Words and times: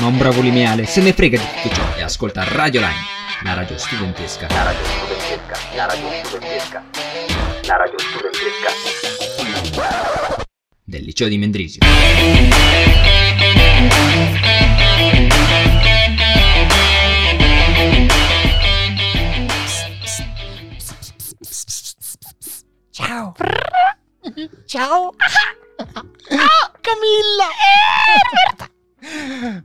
Ma 0.00 0.06
un 0.06 0.16
bravo 0.16 0.40
lineale 0.40 0.86
se 0.86 1.02
ne 1.02 1.12
frega 1.12 1.36
di 1.36 1.44
tutto 1.62 1.74
ciò 1.74 1.96
e 1.96 2.02
ascolta 2.02 2.42
Radio 2.44 2.80
Line, 2.80 3.04
la 3.44 3.52
radio 3.52 3.76
studentesca. 3.76 4.46
La 4.48 4.62
radio 4.62 4.82
studentesca, 4.86 5.58
la 5.74 5.86
radio 5.86 6.24
studentesca, 6.24 6.82
la 7.66 7.76
radio 7.76 7.98
studentesca. 7.98 8.70
del 10.84 11.04
liceo 11.04 11.28
di 11.28 11.36
Mendrisio. 11.36 11.80
Ciao. 22.90 23.34
Ciao. 24.64 25.14
Camilla. 26.80 27.48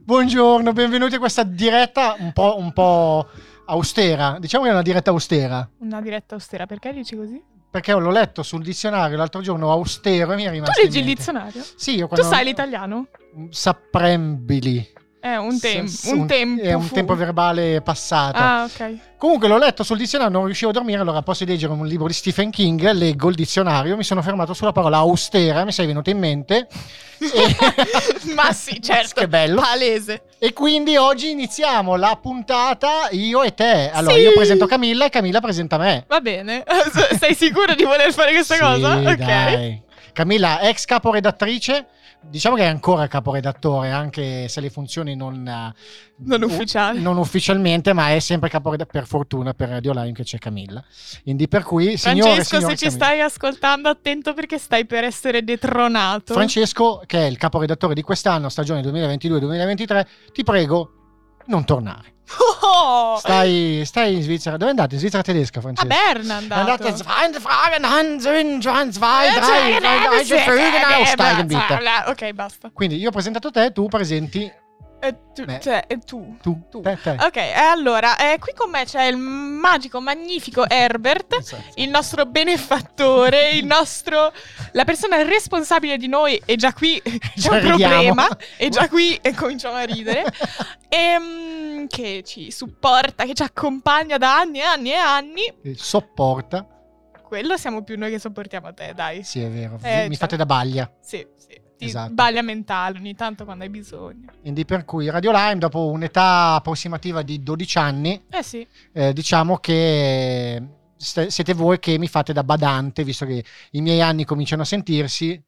Buongiorno, 0.02 0.72
benvenuti 0.72 1.16
a 1.16 1.20
questa 1.20 1.44
diretta 1.44 2.16
un 2.20 2.32
po', 2.32 2.56
un 2.58 2.72
po' 2.72 3.28
austera. 3.66 4.38
Diciamo 4.40 4.64
che 4.64 4.70
è 4.70 4.74
una 4.74 4.82
diretta 4.82 5.10
austera. 5.12 5.68
Una 5.80 6.02
diretta 6.02 6.36
austera, 6.36 6.66
perché 6.66 6.94
dici 6.94 7.16
così? 7.16 7.42
Perché 7.70 7.92
l'ho 7.92 8.10
letto 8.12 8.42
sul 8.44 8.64
dizionario 8.64 9.18
l'altro 9.18 9.42
giorno 9.42 9.72
austero 9.72 10.32
e 10.32 10.36
mi 10.36 10.44
è 10.44 10.48
Tu 10.48 10.54
rimasto. 10.54 10.82
leggi 10.82 11.00
in 11.00 11.08
il 11.10 11.16
dizionario? 11.16 11.62
Sì, 11.76 11.96
io 11.96 12.08
Tu 12.08 12.16
quando. 12.16 12.34
sai 12.34 12.46
l'italiano? 12.46 13.08
Saprembili. 13.50 14.94
È 15.26 15.38
un, 15.38 15.60
tem- 15.60 15.88
S- 15.88 16.04
un 16.12 16.28
tempo. 16.28 16.62
È 16.62 16.74
un 16.74 16.84
fu. 16.84 16.94
tempo 16.94 17.16
verbale 17.16 17.82
passato. 17.82 18.38
Ah, 18.38 18.64
ok. 18.66 18.98
Comunque 19.18 19.48
l'ho 19.48 19.58
letto 19.58 19.82
sul 19.82 19.98
dizionario, 19.98 20.32
non 20.38 20.46
riuscivo 20.46 20.70
a 20.70 20.74
dormire, 20.74 21.00
allora 21.02 21.24
posso 21.24 21.44
leggere 21.46 21.74
un 21.74 21.88
libro 21.88 22.06
di 22.06 22.14
Stephen 22.14 22.52
King, 22.52 22.92
leggo 22.92 23.30
il 23.30 23.36
dizionario, 23.36 23.96
mi 23.98 24.04
sono 24.04 24.22
fermato 24.22 24.54
sulla 24.54 24.72
parola 24.72 24.98
austera, 24.98 25.66
mi 25.66 25.72
sei 25.72 25.88
venuto 25.88 26.12
in 26.12 26.20
mente. 26.20 26.68
e... 27.18 28.34
Ma 28.36 28.52
sì, 28.54 28.80
certo. 28.84 29.22
che 29.22 29.28
bello. 29.28 29.62
Palese. 29.62 30.22
E 30.38 30.54
quindi 30.54 30.96
oggi 30.96 31.32
iniziamo 31.32 31.96
la 31.96 32.20
puntata 32.22 33.08
io 33.10 33.42
e 33.42 33.56
te. 33.56 33.90
Allora 33.92 34.14
Sì. 34.14 34.20
io 34.22 34.34
presento 34.34 34.68
Camilla 34.68 35.06
e 35.06 35.10
Camilla 35.10 35.42
presenta 35.42 35.80
me. 35.80 36.04
Va 36.08 36.22
bene. 36.22 36.64
Sei 37.20 37.34
sicuro 37.34 37.74
di 37.74 37.84
voler 37.84 38.14
fare 38.14 38.32
questa 38.32 38.54
Sì, 38.56 38.60
cosa? 38.62 38.96
Ok. 38.98 39.16
dai. 39.16 39.82
Camilla, 40.14 40.62
ex 40.62 40.86
caporedattrice, 40.86 41.88
diciamo 42.30 42.56
che 42.56 42.64
è 42.64 42.68
ancora 42.68 43.08
caporedattore, 43.08 43.92
anche 43.92 44.48
se 44.48 44.60
le 44.62 44.70
funzioni 44.70 45.16
non, 45.16 45.48
eh, 45.48 45.74
Non 46.18 46.44
ufficiali. 46.44 47.02
non 47.02 47.18
ufficialmente, 47.18 47.94
ma 47.94 48.12
è 48.14 48.20
sempre 48.20 48.50
caporedattore, 48.50 49.00
per 49.00 49.08
fortuna 49.08 49.54
per 49.54 49.70
Radio 49.70 49.94
Live 49.94 50.12
che 50.14 50.24
c'è 50.24 50.38
Camilla. 50.38 50.84
Quindi 51.24 51.48
per 51.48 51.64
cui, 51.64 51.98
signore, 51.98 52.32
Francesco, 52.34 52.56
signore, 52.58 52.76
se 52.76 52.78
ci 52.78 52.86
Camilla. 52.86 53.06
stai 53.06 53.22
ascoltando, 53.22 53.90
attento 53.90 54.34
perché 54.34 54.58
stai 54.58 54.86
per 54.86 55.04
essere 55.04 55.44
detronato. 55.44 56.34
Francesco, 56.34 57.02
che 57.06 57.20
è 57.20 57.26
il 57.26 57.38
caporedattore 57.38 57.94
di 57.94 58.02
quest'anno, 58.02 58.50
stagione 58.50 58.82
2022-2023, 58.82 60.06
ti 60.34 60.44
prego, 60.44 60.95
non 61.46 61.66
tornare. 61.66 62.14
Oh! 62.62 63.18
Stai, 63.18 63.84
stai 63.86 64.16
in 64.16 64.24
Svizzera. 64.24 64.58
Dove 64.58 64.72
andate? 64.72 64.96
In 64.96 65.00
Svizzera 65.00 65.22
tedesca, 65.24 65.60
A 65.60 65.62
Francesco? 65.62 65.88
Berna 65.88 66.34
è 66.34 66.38
andato. 66.38 66.62
Andate 66.62 66.96
zwei 66.96 67.32
Fragen, 67.40 67.84
Hansen, 67.86 68.60
bla. 71.78 72.10
Ok, 72.10 72.32
basta. 72.32 72.70
Quindi 72.74 72.98
io 72.98 73.10
ho 73.10 73.12
presentato 73.12 73.52
te, 73.52 73.72
tu 73.72 73.88
presenti 73.88 74.52
E 75.06 75.16
tu, 75.36 75.46
Beh. 75.46 75.60
cioè, 75.60 75.84
e 75.88 76.00
tu. 76.00 76.38
tu. 76.42 76.68
Tu. 76.72 76.82
Te, 76.82 76.98
te. 77.02 77.12
Ok, 77.20 77.36
e 77.36 77.54
allora, 77.54 78.18
eh, 78.18 78.40
qui 78.40 78.54
con 78.56 78.70
me 78.72 78.86
c'è 78.86 79.04
il 79.06 79.18
magico, 79.18 80.02
magnifico 80.02 80.68
Herbert, 80.68 81.34
Esatto. 81.40 81.64
il 81.76 81.90
nostro 81.90 82.26
benefattore, 82.26 83.52
il 83.58 83.66
nostro... 83.66 84.32
la 84.72 84.84
persona 84.86 85.22
responsabile 85.24 85.98
di 85.98 86.08
noi, 86.08 86.42
e 86.46 86.56
già 86.56 86.74
qui 86.74 87.00
c'è 87.36 87.50
un 87.50 87.60
problema, 87.62 88.28
e 88.58 88.70
già 88.70 88.88
qui 88.90 89.16
eh, 89.22 89.34
cominciamo 89.36 89.76
a 89.76 89.84
ridere, 89.84 90.24
ehm, 90.90 91.88
che 91.88 92.24
ci 92.26 92.52
supporta, 92.52 93.26
che 93.26 93.34
ci 93.34 93.44
accompagna 93.44 94.18
da 94.18 94.38
anni 94.40 94.60
e 94.60 94.64
anni 94.64 94.90
e 94.92 94.96
anni. 94.96 95.54
Eh, 95.64 95.76
Sopporta. 95.76 96.68
Quello 97.28 97.58
siamo 97.58 97.84
più 97.84 97.98
noi 97.98 98.12
che 98.12 98.20
sopportiamo 98.20 98.74
te, 98.74 98.94
dai. 98.96 99.24
Sì, 99.24 99.42
è 99.42 99.50
vero. 99.50 99.80
Eh, 99.82 100.04
Mi 100.04 100.10
cioè. 100.10 100.16
fate 100.18 100.36
da 100.38 100.46
baglia. 100.46 100.90
Sì, 101.02 101.26
sì. 101.38 101.60
Ti 101.78 101.86
Esatto. 101.86 102.14
baglia 102.14 102.42
mentale 102.42 102.98
ogni 103.00 103.16
tanto 103.16 103.44
quando 103.44 103.64
hai 103.66 103.70
bisogno. 103.70 104.32
Quindi 104.40 104.64
per 104.66 104.86
cui 104.86 105.10
Radio 105.10 105.32
Lime, 105.32 105.58
dopo 105.58 105.88
un'età 105.90 106.54
approssimativa 106.56 107.22
di 107.22 107.44
12 107.44 107.78
anni, 107.78 108.24
Eh 108.30 108.44
sì. 108.44 108.66
eh, 108.94 109.12
diciamo 109.12 109.58
che 109.58 110.64
st- 110.96 111.28
siete 111.28 111.54
voi 111.54 111.80
che 111.80 111.98
mi 111.98 112.08
fate 112.08 112.32
da 112.32 112.44
badante, 112.46 113.04
visto 113.04 113.26
che 113.26 113.44
i 113.72 113.82
miei 113.82 114.02
anni 114.02 114.24
cominciano 114.24 114.62
a 114.62 114.66
sentirsi. 114.66 115.42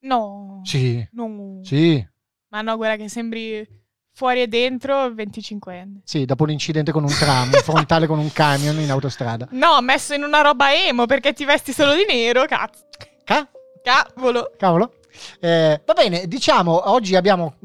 No. 0.00 0.60
Sì, 0.64 1.06
No. 1.12 1.60
sì, 1.62 2.04
Ma 2.48 2.60
no, 2.62 2.76
guarda 2.76 2.96
che 3.02 3.08
sembri 3.08 3.66
fuori 4.12 4.42
e 4.42 4.46
dentro 4.48 5.08
25enne. 5.10 6.00
sì, 6.04 6.24
dopo 6.24 6.44
l'incidente 6.44 6.92
con 6.92 7.02
un 7.04 7.10
tram, 7.16 7.48
un 7.52 7.52
frontale 7.86 8.06
con 8.06 8.18
un 8.18 8.30
camion 8.32 8.78
in 8.80 8.90
autostrada. 8.90 9.48
No, 9.52 9.80
messo 9.80 10.14
in 10.14 10.22
una 10.22 10.40
roba 10.40 10.72
emo 10.74 11.06
perché 11.06 11.32
ti 11.32 11.44
vesti 11.44 11.72
solo 11.72 11.94
di 11.94 12.04
nero, 12.06 12.44
cazzo. 12.46 12.84
Ca- 13.24 13.48
Cavolo. 13.82 14.52
Cavolo. 14.56 14.94
Eh, 15.40 15.80
va 15.84 15.92
bene, 15.94 16.26
diciamo, 16.26 16.90
oggi 16.90 17.16
abbiamo 17.16 17.56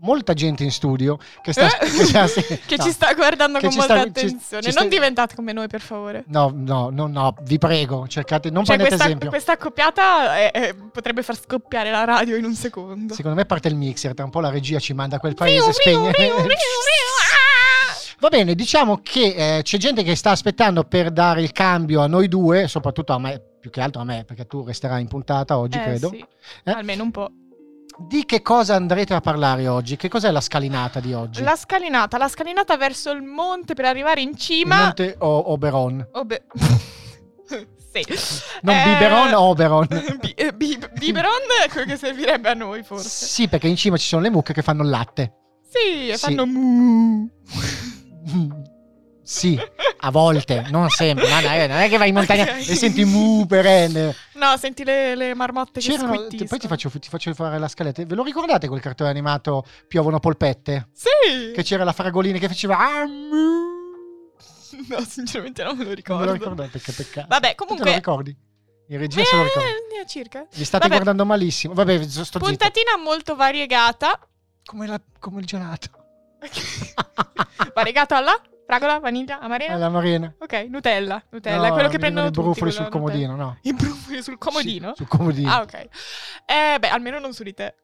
molta 0.00 0.32
gente 0.32 0.62
in 0.62 0.70
studio 0.70 1.18
che 1.42 1.50
sta... 1.52 1.76
Eh? 1.78 1.88
che 1.90 2.04
sta- 2.04 2.26
sì, 2.28 2.40
Che 2.66 2.76
no. 2.76 2.84
ci 2.84 2.90
sta 2.92 3.12
guardando 3.14 3.58
con 3.58 3.70
ci 3.70 3.78
molta 3.78 3.94
sta- 3.94 4.02
ci- 4.04 4.08
attenzione. 4.26 4.62
ci 4.62 4.70
sta- 4.70 4.80
Non 4.80 4.88
diventate 4.88 5.34
come 5.34 5.52
noi, 5.52 5.66
per 5.66 5.80
favore. 5.80 6.24
No, 6.28 6.52
no, 6.54 6.90
no, 6.90 7.06
no, 7.08 7.34
vi 7.42 7.58
prego, 7.58 8.06
cercate, 8.06 8.48
non 8.50 8.64
Cioè, 8.64 8.76
prendete 8.76 8.90
questa, 8.90 9.04
esempio. 9.06 9.28
questa 9.30 9.52
accoppiata 9.52 10.38
eh, 10.38 10.50
eh, 10.54 10.74
potrebbe 10.92 11.22
far 11.22 11.36
scoppiare 11.36 11.90
la 11.90 12.04
radio 12.04 12.36
in 12.36 12.44
un 12.44 12.54
secondo. 12.54 13.12
Secondo 13.14 13.36
me 13.36 13.44
parte 13.44 13.68
il 13.68 13.74
mixer, 13.74 14.14
tra 14.14 14.24
un 14.24 14.30
po' 14.30 14.40
la 14.40 14.50
regia 14.50 14.78
ci 14.78 14.92
manda 14.92 15.16
a 15.16 15.18
quel 15.18 15.34
paese 15.34 15.64
riu, 15.64 15.72
spegne. 15.72 16.12
riu, 16.12 16.36
riu! 16.36 16.46
Va 18.20 18.28
bene, 18.28 18.54
diciamo 18.56 18.98
che 19.02 19.58
eh, 19.58 19.62
c'è 19.62 19.78
gente 19.78 20.02
che 20.02 20.16
sta 20.16 20.30
aspettando 20.32 20.82
per 20.84 21.10
dare 21.12 21.40
il 21.40 21.52
cambio 21.52 22.00
a 22.02 22.08
noi 22.08 22.26
due, 22.26 22.66
soprattutto 22.66 23.12
a 23.12 23.18
me, 23.20 23.42
più 23.68 23.70
che 23.70 23.80
altro 23.80 24.00
a 24.00 24.04
me, 24.04 24.24
perché 24.26 24.46
tu 24.46 24.64
resterai 24.64 25.00
in 25.02 25.08
puntata 25.08 25.58
oggi, 25.58 25.78
Eh, 25.78 25.82
credo. 25.82 26.08
sì. 26.10 26.24
Eh? 26.64 26.70
Almeno 26.70 27.02
un 27.04 27.10
po'. 27.10 27.30
Di 28.00 28.24
che 28.26 28.42
cosa 28.42 28.76
andrete 28.76 29.12
a 29.14 29.20
parlare 29.20 29.66
oggi? 29.66 29.96
Che 29.96 30.08
cos'è 30.08 30.30
la 30.30 30.40
scalinata 30.40 31.00
di 31.00 31.12
oggi? 31.14 31.42
La 31.42 31.56
scalinata, 31.56 32.16
la 32.16 32.28
scalinata 32.28 32.76
verso 32.76 33.10
il 33.10 33.22
monte 33.22 33.74
per 33.74 33.86
arrivare 33.86 34.20
in 34.20 34.30
Il 34.30 34.36
cima. 34.38 34.82
Monte 34.84 35.16
o- 35.18 35.50
Oberon? 35.50 36.06
Beh. 36.24 36.42
sì. 37.92 38.04
Non 38.62 38.74
Eh, 38.76 38.84
Biberon 38.84 39.32
Oberon? 39.34 39.86
Bi- 40.20 40.32
eh, 40.36 40.52
bi- 40.52 40.78
biberon 40.96 41.32
è 41.64 41.68
quello 41.70 41.86
che 41.86 41.96
servirebbe 41.96 42.48
a 42.50 42.54
noi, 42.54 42.84
forse. 42.84 43.08
Sì, 43.08 43.48
perché 43.48 43.66
in 43.66 43.74
cima 43.76 43.96
ci 43.96 44.06
sono 44.06 44.22
le 44.22 44.30
mucche 44.30 44.52
che 44.52 44.62
fanno 44.62 44.84
il 44.84 44.90
latte. 44.90 45.32
Sì, 45.68 46.08
e 46.10 46.16
Sì. 46.16 46.24
fanno 46.24 46.46
mu. 46.46 47.28
Sì, 49.30 49.60
a 50.00 50.10
volte, 50.10 50.64
non 50.70 50.88
sempre. 50.88 51.28
Ma 51.28 51.42
dai, 51.42 51.68
non 51.68 51.76
è 51.76 51.88
che 51.90 51.98
vai 51.98 52.08
in 52.08 52.14
montagna 52.14 52.44
Ok. 52.44 52.66
e 52.66 52.74
senti 52.74 53.04
mu 53.04 53.44
perenne. 53.46 54.14
No, 54.36 54.56
senti 54.56 54.84
le, 54.84 55.14
le 55.14 55.34
marmotte 55.34 55.80
che 55.80 55.86
C'erano, 55.90 56.14
squittiscono. 56.14 56.48
poi 56.48 56.58
ti 56.58 56.66
faccio, 56.66 56.88
ti 56.98 57.08
faccio 57.10 57.34
fare 57.34 57.58
la 57.58 57.68
scaletta. 57.68 58.02
Ve 58.06 58.14
lo 58.14 58.22
ricordate 58.22 58.68
quel 58.68 58.80
cartone 58.80 59.10
animato 59.10 59.66
Piovono 59.86 60.18
polpette? 60.18 60.88
Sì. 60.94 61.52
Che 61.52 61.62
c'era 61.62 61.84
la 61.84 61.92
fragolina 61.92 62.38
che 62.38 62.48
faceva 62.48 62.78
ah. 62.78 63.04
No, 64.88 65.00
sinceramente 65.06 65.62
non 65.62 65.76
me 65.76 65.82
lo 65.82 65.88
Non 65.90 65.94
ricordo. 65.94 66.20
me 66.20 66.26
lo 66.26 66.32
ricordate, 66.32 66.80
che 66.80 66.92
peccato. 66.92 67.26
Vabbè, 67.28 67.48
Tu 67.48 67.54
te 67.54 67.60
lo 67.64 67.66
comunque... 67.66 67.94
ricordi? 67.94 68.36
In 68.88 68.98
regia 68.98 69.24
se 69.24 69.36
lo 69.36 69.42
ricordi. 69.42 69.68
Eh, 70.00 70.06
circa. 70.06 70.46
Vi 70.54 70.64
state 70.64 70.84
Vabbè. 70.84 70.94
guardando 70.94 71.26
malissimo. 71.26 71.74
Vabbè, 71.74 72.02
sto 72.08 72.24
zitto. 72.24 72.38
Puntatina 72.38 72.96
molto 72.96 73.36
variegata. 73.36 74.18
Come, 74.64 74.86
la- 74.86 75.00
come 75.18 75.40
il 75.40 75.46
gelato. 75.46 75.88
Variegato 77.74 78.14
alla 78.14 78.40
fragola, 78.68 78.98
vaniglia, 78.98 79.38
amarena. 79.40 79.74
Alla 79.74 79.88
Marina. 79.88 80.34
Ok, 80.38 80.66
Nutella. 80.68 81.22
Nutella, 81.30 81.68
No, 81.68 81.72
quello 81.72 81.88
che 81.88 81.98
prendono 81.98 82.26
vengono 82.26 82.50
i 82.50 82.52
tutti. 82.52 82.60
brufoli 82.60 82.70
sul 82.70 82.88
quello 82.90 83.06
Nutella. 83.06 83.26
comodino, 83.28 83.44
no. 83.48 83.58
I 83.62 83.72
brufoli 83.72 84.22
sul 84.22 84.36
comodino? 84.36 84.88
Sì, 84.90 84.94
sul 84.96 85.08
comodino. 85.08 85.50
Ah, 85.50 85.60
ok. 85.62 85.74
Eh, 86.44 86.76
beh, 86.78 86.88
almeno 86.90 87.18
non 87.18 87.32
su 87.32 87.42
di 87.44 87.54
te. 87.54 87.74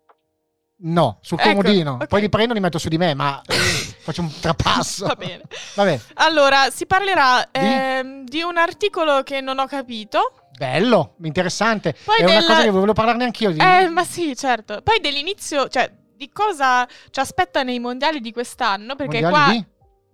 No, 0.76 1.18
sul 1.22 1.38
Ecco, 1.40 1.48
comodino. 1.48 1.92
ok. 1.92 2.06
Poi 2.06 2.20
li 2.20 2.28
prendo 2.28 2.52
e 2.52 2.56
li 2.56 2.60
metto 2.60 2.76
su 2.78 2.88
di 2.88 2.98
me, 2.98 3.14
ma 3.14 3.40
eh, 3.46 3.54
faccio 3.54 4.20
un 4.20 4.30
trapasso. 4.40 5.06
Va 5.06 5.14
bene. 5.14 5.42
Vabbè, 5.74 6.00
Allora, 6.16 6.68
si 6.70 6.84
parlerà 6.84 7.48
Di? 7.50 7.60
ehm, 7.62 8.24
di 8.26 8.42
un 8.42 8.58
articolo 8.58 9.22
che 9.22 9.40
non 9.40 9.58
ho 9.58 9.66
capito. 9.66 10.48
bello, 10.58 11.14
interessante. 11.22 11.96
Poi 12.04 12.16
È 12.18 12.24
una 12.24 12.34
della- 12.34 12.46
cosa 12.46 12.62
che 12.62 12.70
volevo 12.70 12.92
parlarne 12.92 13.24
anch'io. 13.24 13.52
Di... 13.52 13.58
Eh, 13.58 13.88
ma 13.88 14.04
sì, 14.04 14.36
certo. 14.36 14.82
Poi 14.82 15.00
dell'inizio, 15.00 15.66
cioè, 15.68 15.90
di 16.14 16.28
cosa 16.30 16.86
ci 17.10 17.20
aspetta 17.20 17.62
nei 17.62 17.78
mondiali 17.78 18.20
di 18.20 18.32
quest'anno, 18.32 18.94
perché 18.96 19.20
Mondiali 19.22 19.32
qua 19.44 19.52
di 19.52 19.64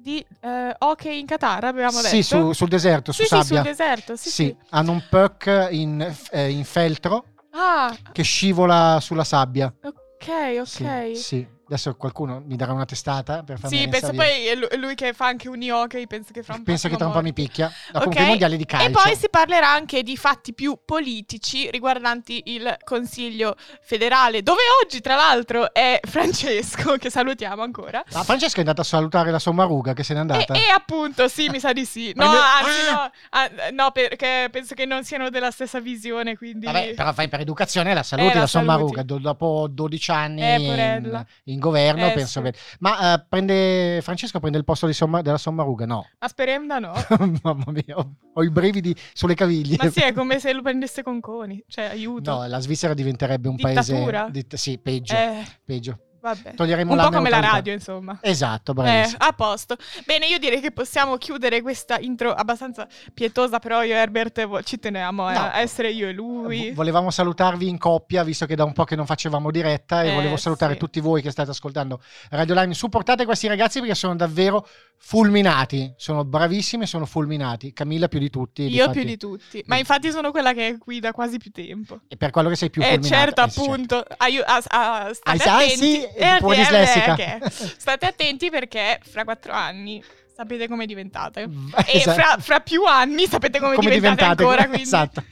eh, 0.04 0.74
hockey 0.78 1.18
in 1.18 1.26
Qatar 1.26 1.64
abbiamo 1.64 2.00
detto. 2.00 2.08
Sì, 2.14 2.22
su- 2.22 2.52
sul 2.52 2.68
deserto, 2.68 3.12
Sì, 3.12 3.22
su 3.24 3.28
sì, 3.34 3.42
sabbia. 3.42 3.62
sul 3.62 3.62
deserto, 3.62 4.16
sì, 4.16 4.30
sì. 4.30 4.56
hanno 4.70 4.92
un 4.92 5.02
puck 5.08 5.68
in, 5.70 6.14
eh, 6.30 6.50
in 6.50 6.64
feltro 6.64 7.24
Ah, 7.52 7.94
che 8.12 8.22
scivola 8.22 8.98
sulla 9.00 9.24
sabbia. 9.24 9.72
ok, 9.82 10.60
ok. 10.60 10.66
Sì, 10.66 11.14
sì. 11.14 11.46
Adesso 11.70 11.94
qualcuno 11.94 12.42
mi 12.44 12.56
darà 12.56 12.72
una 12.72 12.84
testata 12.84 13.44
per 13.44 13.56
farmi 13.60 13.76
Sì, 13.78 13.86
penso 13.86 14.10
poi 14.12 14.46
è 14.48 14.56
lu- 14.56 14.66
è 14.66 14.74
lui 14.76 14.96
che 14.96 15.12
fa 15.12 15.26
anche 15.26 15.48
un 15.48 15.62
hockey, 15.70 16.08
penso 16.08 16.32
che 16.32 16.42
fra 16.42 16.54
un 16.54 16.64
po' 16.64 16.64
Penso 16.64 16.88
che 16.88 16.96
tra 16.96 17.06
un 17.06 17.12
po' 17.12 17.22
mi 17.22 17.32
picchia. 17.32 17.66
No, 17.92 17.98
Ok, 17.98 18.02
comunque 18.06 18.24
i 18.24 18.26
mondiali 18.26 18.56
di 18.56 18.64
calcio. 18.66 18.88
E 18.88 18.90
poi 18.90 19.14
si 19.14 19.28
parlerà 19.30 19.70
anche 19.70 20.02
di 20.02 20.16
fatti 20.16 20.52
più 20.52 20.78
politici 20.84 21.70
riguardanti 21.70 22.42
il 22.46 22.76
Consiglio 22.82 23.54
federale, 23.82 24.42
dove 24.42 24.62
oggi, 24.82 25.00
tra 25.00 25.14
l'altro, 25.14 25.72
è 25.72 26.00
Francesco, 26.02 26.96
che 26.98 27.08
salutiamo 27.08 27.62
ancora. 27.62 28.02
Ah, 28.14 28.24
Francesca 28.24 28.56
è 28.56 28.60
andata 28.60 28.80
a 28.80 28.84
salutare 28.84 29.30
la 29.30 29.38
sommaruga 29.38 29.92
che 29.92 30.02
se 30.02 30.12
n'è 30.14 30.18
E, 30.18 30.22
andata. 30.22 30.54
e 30.54 30.68
appunto, 30.74 31.28
sì, 31.28 31.48
mi 31.50 31.60
sa 31.60 31.72
di 31.72 31.84
sì. 31.84 32.12
No, 32.20 32.24
anzi, 32.26 32.80
Ah! 32.88 32.92
no, 32.92 33.10
ah, 33.30 33.50
no, 33.70 33.90
perché 33.92 34.48
penso 34.50 34.74
che 34.74 34.86
non 34.86 35.04
siano 35.04 35.30
della 35.30 35.52
stessa 35.52 35.78
visione, 35.78 36.36
quindi... 36.36 36.66
Vabbè, 36.66 36.94
però 36.94 37.12
fai 37.12 37.28
per 37.28 37.38
educazione 37.40 37.94
la 37.94 38.02
saluti 38.02 38.30
Eh, 38.30 38.34
la 38.34 38.40
la 38.40 38.46
sommaruga 38.48 39.02
saluti. 39.02 39.06
do- 39.06 39.18
dopo 39.20 39.68
12 39.70 40.10
anni 40.10 40.40
Eh, 40.42 40.54
in, 40.56 41.26
in 41.44 41.58
governo 41.60 42.06
Eh, 42.08 42.12
penso 42.12 42.42
sì. 42.44 42.50
che- 42.50 42.58
ma 42.80 43.14
eh, 43.14 43.24
prende 43.28 44.00
Francesco 44.02 44.40
prende 44.40 44.58
il 44.58 44.64
posto 44.64 44.90
somma- 44.92 45.22
della 45.22 45.38
sommaruga 45.38 45.86
no 45.86 46.08
Ma 46.18 46.26
speriamo 46.28 46.66
da 46.66 46.78
no. 46.80 46.92
mamma 47.42 47.64
mia 47.68 47.96
ho, 47.96 48.14
ho 48.34 48.42
i 48.42 48.50
brividi 48.50 48.92
sulle 49.12 49.34
caviglie 49.34 49.76
Ma 49.78 49.88
sì, 49.90 50.00
è 50.00 50.12
come 50.12 50.40
se 50.40 50.52
lo 50.52 50.62
prendesse 50.62 51.02
con 51.04 51.20
Coni. 51.20 51.62
Cioè, 51.68 51.84
aiuto. 51.84 52.30
no 52.32 52.46
la 52.48 52.58
Svizzera 52.58 52.94
diventerebbe 52.94 53.48
un 53.48 53.54
Dittatura? 53.56 54.24
paese 54.24 54.46
di- 54.48 54.56
sì 54.56 54.78
peggio 54.78 55.14
Eh, 55.14 55.44
peggio 55.64 55.98
vabbè. 56.20 56.54
toglieremo 56.54 56.92
Un 56.92 56.98
po' 57.00 57.10
come 57.10 57.30
la 57.30 57.40
radio, 57.40 57.72
insomma. 57.72 58.18
esatto 58.20 58.74
Eh, 58.84 59.08
a 59.18 59.32
posto. 59.32 59.76
Bene, 60.06 60.26
io 60.26 60.38
direi 60.38 60.60
che 60.60 60.70
possiamo 60.70 61.16
chiudere 61.16 61.62
questa 61.62 61.98
intro 61.98 62.32
abbastanza 62.32 62.86
pietosa, 63.12 63.58
però 63.58 63.82
io 63.82 63.94
e 63.94 63.98
Herbert 63.98 64.62
ci 64.62 64.78
teniamo 64.78 65.26
a- 65.26 65.32
No. 65.32 65.38
a 65.52 65.60
essere 65.60 65.90
io 65.90 66.08
e 66.08 66.12
lui. 66.12 66.70
Volevamo 66.72 67.10
salutarvi 67.10 67.68
in 67.68 67.78
coppia, 67.78 68.22
visto 68.24 68.46
che 68.46 68.54
da 68.54 68.64
un 68.64 68.72
po' 68.72 68.84
che 68.84 68.96
non 68.96 69.06
facevamo 69.06 69.50
diretta, 69.50 70.02
e 70.02 70.10
Eh, 70.10 70.14
volevo 70.14 70.36
salutare 70.36 70.74
sì. 70.74 70.78
tutti 70.78 71.00
voi 71.00 71.22
che 71.22 71.30
state 71.30 71.50
ascoltando 71.50 72.00
Radio 72.30 72.54
Lime. 72.54 72.74
Supportate 72.74 73.24
questi 73.24 73.46
ragazzi 73.48 73.78
perché 73.80 73.94
sono 73.94 74.14
davvero 74.16 74.66
fulminati. 75.10 75.92
Sono 75.96 76.24
bravissimi 76.24 76.86
sono 76.86 77.06
fulminati. 77.06 77.72
Camilla 77.72 78.08
più 78.08 78.18
di 78.18 78.30
tutti. 78.30 78.62
Io 78.62 78.68
difatti- 78.68 78.92
più 78.98 79.04
di 79.04 79.16
tutti. 79.16 79.62
Ma 79.66 79.76
infatti 79.78 80.10
sono 80.10 80.30
quella 80.30 80.52
che 80.52 80.68
è 80.68 80.78
qui 80.78 81.00
da 81.00 81.12
quasi 81.12 81.38
più 81.38 81.50
tempo. 81.50 82.00
E 82.08 82.16
per 82.16 82.30
quello 82.30 82.48
che 82.48 82.56
sei 82.56 82.70
più 82.70 82.82
Eh, 82.82 82.92
fulminata. 82.92 83.14
certo, 83.16 83.42
Eh, 83.42 83.44
certo. 83.50 83.60
appunto. 83.62 84.04
Aiu- 84.18 84.44
a- 84.46 84.62
a- 84.68 85.10
state 85.14 85.48
Ah, 85.50 85.58
sì, 85.68 86.06
Eh, 86.16 86.32
un 86.32 86.38
po' 86.40 86.54
dislessica. 86.54 87.14
che- 87.14 87.40
State 87.50 88.06
attenti 88.06 88.50
perché 88.50 89.00
fra 89.02 89.24
quattro 89.24 89.52
anni 89.52 90.02
sapete 90.34 90.68
come 90.68 90.86
diventate. 90.86 91.46
V- 91.46 91.74
E 91.86 91.96
esatto. 91.98 92.20
fra, 92.20 92.36
fra 92.38 92.60
più 92.60 92.84
anni 92.84 93.26
sapete 93.26 93.58
come, 93.58 93.74
Come 93.74 93.90
diventate, 93.90 94.34
diventate 94.34 94.42
ancora. 94.42 94.64
Quindi... 94.66 94.82
Esatto. 94.82 95.24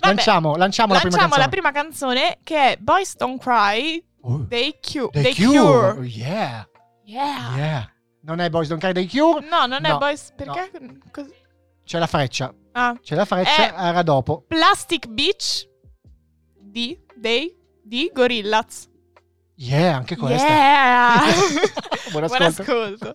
Vabbè, 0.00 0.14
Lanciamo, 0.14 0.56
lanciamo, 0.56 0.92
la 0.92 1.00
prima 1.00 1.16
Lanciamo 1.16 1.34
canzone. 1.34 1.42
la 1.42 1.48
prima 1.48 1.72
canzone 1.72 2.38
che 2.42 2.72
è 2.72 2.76
Boys 2.78 3.16
Don't 3.16 3.40
Cry 3.40 4.04
Oh, 4.22 4.38
dei, 4.48 4.76
Cu- 4.80 5.10
The 5.12 5.34
Cure. 5.34 5.58
Cure. 5.58 5.86
Oh, 5.98 6.02
yeah, 6.02 6.68
Yeah. 7.04 7.56
yeah. 7.56 7.92
Non 8.22 8.40
è 8.40 8.48
Boys 8.50 8.68
Don't 8.68 8.80
Cry 8.80 8.92
dei 8.92 9.06
Cure. 9.08 9.46
No, 9.46 9.66
non 9.66 9.84
è 9.84 9.88
No, 9.90 9.98
Boys 9.98 10.32
perché? 10.34 10.70
Cos- 11.12 11.28
C'è 11.84 11.98
la 11.98 12.06
freccia. 12.06 12.52
Ah, 12.72 12.96
C'è 13.00 13.14
la 13.14 13.24
freccia, 13.26 13.74
era 13.88 14.02
dopo. 14.02 14.44
Plastic 14.48 15.06
Beach 15.08 15.68
di 16.58 16.98
dei 17.14 17.54
di 17.82 18.10
Gorillaz. 18.12 18.88
Yeah, 19.56 19.96
anche 19.96 20.16
questa. 20.16 20.46
Yeah. 20.46 21.20
Buon 22.10 22.26
Buon 22.26 22.42
ascolto. 22.42 23.14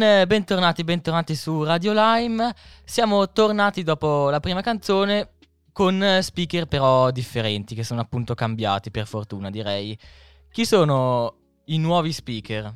Bentornati, 0.00 0.82
bentornati 0.82 1.34
su 1.34 1.62
Radio 1.62 1.92
Lime. 1.92 2.54
Siamo 2.84 3.30
tornati 3.32 3.82
dopo 3.82 4.30
la 4.30 4.40
prima 4.40 4.62
canzone 4.62 5.32
con 5.72 6.18
speaker 6.22 6.66
però 6.66 7.10
differenti, 7.10 7.74
che 7.74 7.84
sono 7.84 8.00
appunto 8.00 8.34
cambiati 8.34 8.90
per 8.90 9.06
fortuna 9.06 9.50
direi. 9.50 9.96
Chi 10.50 10.64
sono 10.64 11.36
i 11.66 11.78
nuovi 11.78 12.12
speaker? 12.12 12.74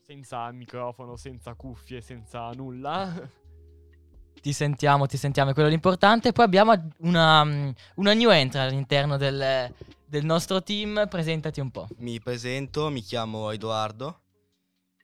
Senza 0.00 0.50
microfono, 0.50 1.16
senza 1.16 1.54
cuffie, 1.54 2.00
senza 2.00 2.50
nulla. 2.50 3.12
Ti 4.40 4.52
sentiamo, 4.52 5.06
ti 5.06 5.16
sentiamo, 5.16 5.50
è 5.50 5.54
quello 5.54 5.68
l'importante. 5.68 6.32
Poi 6.32 6.44
abbiamo 6.44 6.72
una, 6.98 7.72
una 7.96 8.12
new 8.12 8.30
entry 8.30 8.60
all'interno 8.60 9.16
del, 9.16 9.72
del 10.06 10.24
nostro 10.24 10.62
team. 10.62 11.06
Presentati 11.08 11.60
un 11.60 11.70
po'. 11.70 11.88
Mi 11.98 12.20
presento, 12.20 12.88
mi 12.90 13.00
chiamo 13.00 13.50
Edoardo 13.50 14.20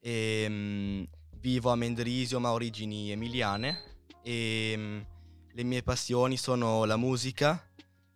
e 0.01 0.47
mm, 0.49 1.03
vivo 1.41 1.71
a 1.71 1.77
Mendrisio 1.77 2.39
ma 2.39 2.51
ho 2.51 2.55
origini 2.55 3.11
emiliane 3.11 3.81
e 4.23 4.75
mm, 4.77 5.01
le 5.53 5.63
mie 5.63 5.83
passioni 5.83 6.37
sono 6.37 6.85
la 6.85 6.97
musica 6.97 7.63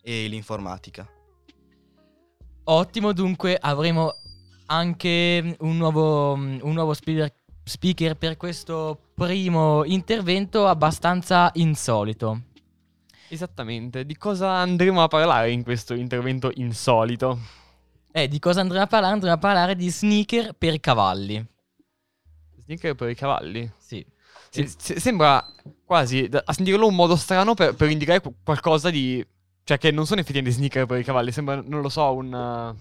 e 0.01 0.27
l'informatica. 0.27 1.07
Ottimo, 2.65 3.13
dunque 3.13 3.57
avremo 3.59 4.13
anche 4.67 5.55
un 5.59 5.77
nuovo, 5.77 6.33
un 6.33 6.59
nuovo 6.61 6.93
speaker, 6.93 7.33
speaker 7.69 8.17
per 8.17 8.35
questo 8.35 9.11
primo 9.13 9.85
intervento 9.85 10.67
abbastanza 10.67 11.51
insolito. 11.53 12.41
Esattamente, 13.29 14.05
di 14.05 14.17
cosa 14.17 14.49
andremo 14.55 15.03
a 15.03 15.07
parlare 15.07 15.51
in 15.51 15.63
questo 15.63 15.93
intervento 15.93 16.51
insolito? 16.55 17.39
Eh, 18.11 18.27
di 18.27 18.39
cosa 18.39 18.61
andremo 18.61 18.83
a 18.83 18.87
parlare? 18.87 19.13
Andremo 19.13 19.35
a 19.35 19.37
parlare 19.37 19.75
di 19.75 19.87
sneaker 19.89 20.53
per 20.53 20.79
cavalli. 20.79 21.45
Sneaker 22.63 22.95
per 22.95 23.09
i 23.09 23.15
cavalli? 23.15 23.71
Sì. 23.77 24.03
Se- 24.49 24.73
se- 24.77 24.99
sembra 24.99 25.45
quasi, 25.85 26.27
a 26.31 26.53
sentirlo 26.53 26.87
un 26.87 26.95
modo 26.95 27.15
strano 27.15 27.53
per, 27.53 27.75
per 27.75 27.89
indicare 27.91 28.19
qu- 28.19 28.33
qualcosa 28.43 28.89
di... 28.89 29.23
Cioè 29.63 29.77
che 29.77 29.91
non 29.91 30.07
sono 30.07 30.21
effettivamente 30.21 30.57
sneaker 30.57 30.87
per 30.87 30.97
i 30.97 31.03
cavalli, 31.03 31.31
sembra, 31.31 31.61
non 31.63 31.81
lo 31.81 31.89
so, 31.89 32.11
un... 32.13 32.75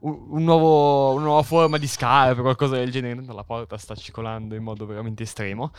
un, 0.00 0.26
un 0.30 0.44
nuovo, 0.44 1.12
una 1.14 1.24
nuova 1.24 1.42
forma 1.42 1.78
di 1.78 1.86
scarpe, 1.86 2.40
qualcosa 2.40 2.76
del 2.76 2.90
genere. 2.90 3.22
La 3.26 3.44
porta 3.44 3.76
sta 3.76 3.94
cicolando 3.94 4.54
in 4.54 4.62
modo 4.62 4.86
veramente 4.86 5.22
estremo. 5.24 5.70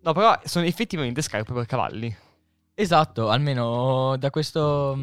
No, 0.00 0.12
però 0.12 0.38
sono 0.44 0.64
effettivamente 0.64 1.22
scarpe 1.22 1.52
per 1.52 1.66
cavalli. 1.66 2.16
Esatto, 2.74 3.28
almeno 3.28 4.16
da 4.16 4.30
questo... 4.30 4.98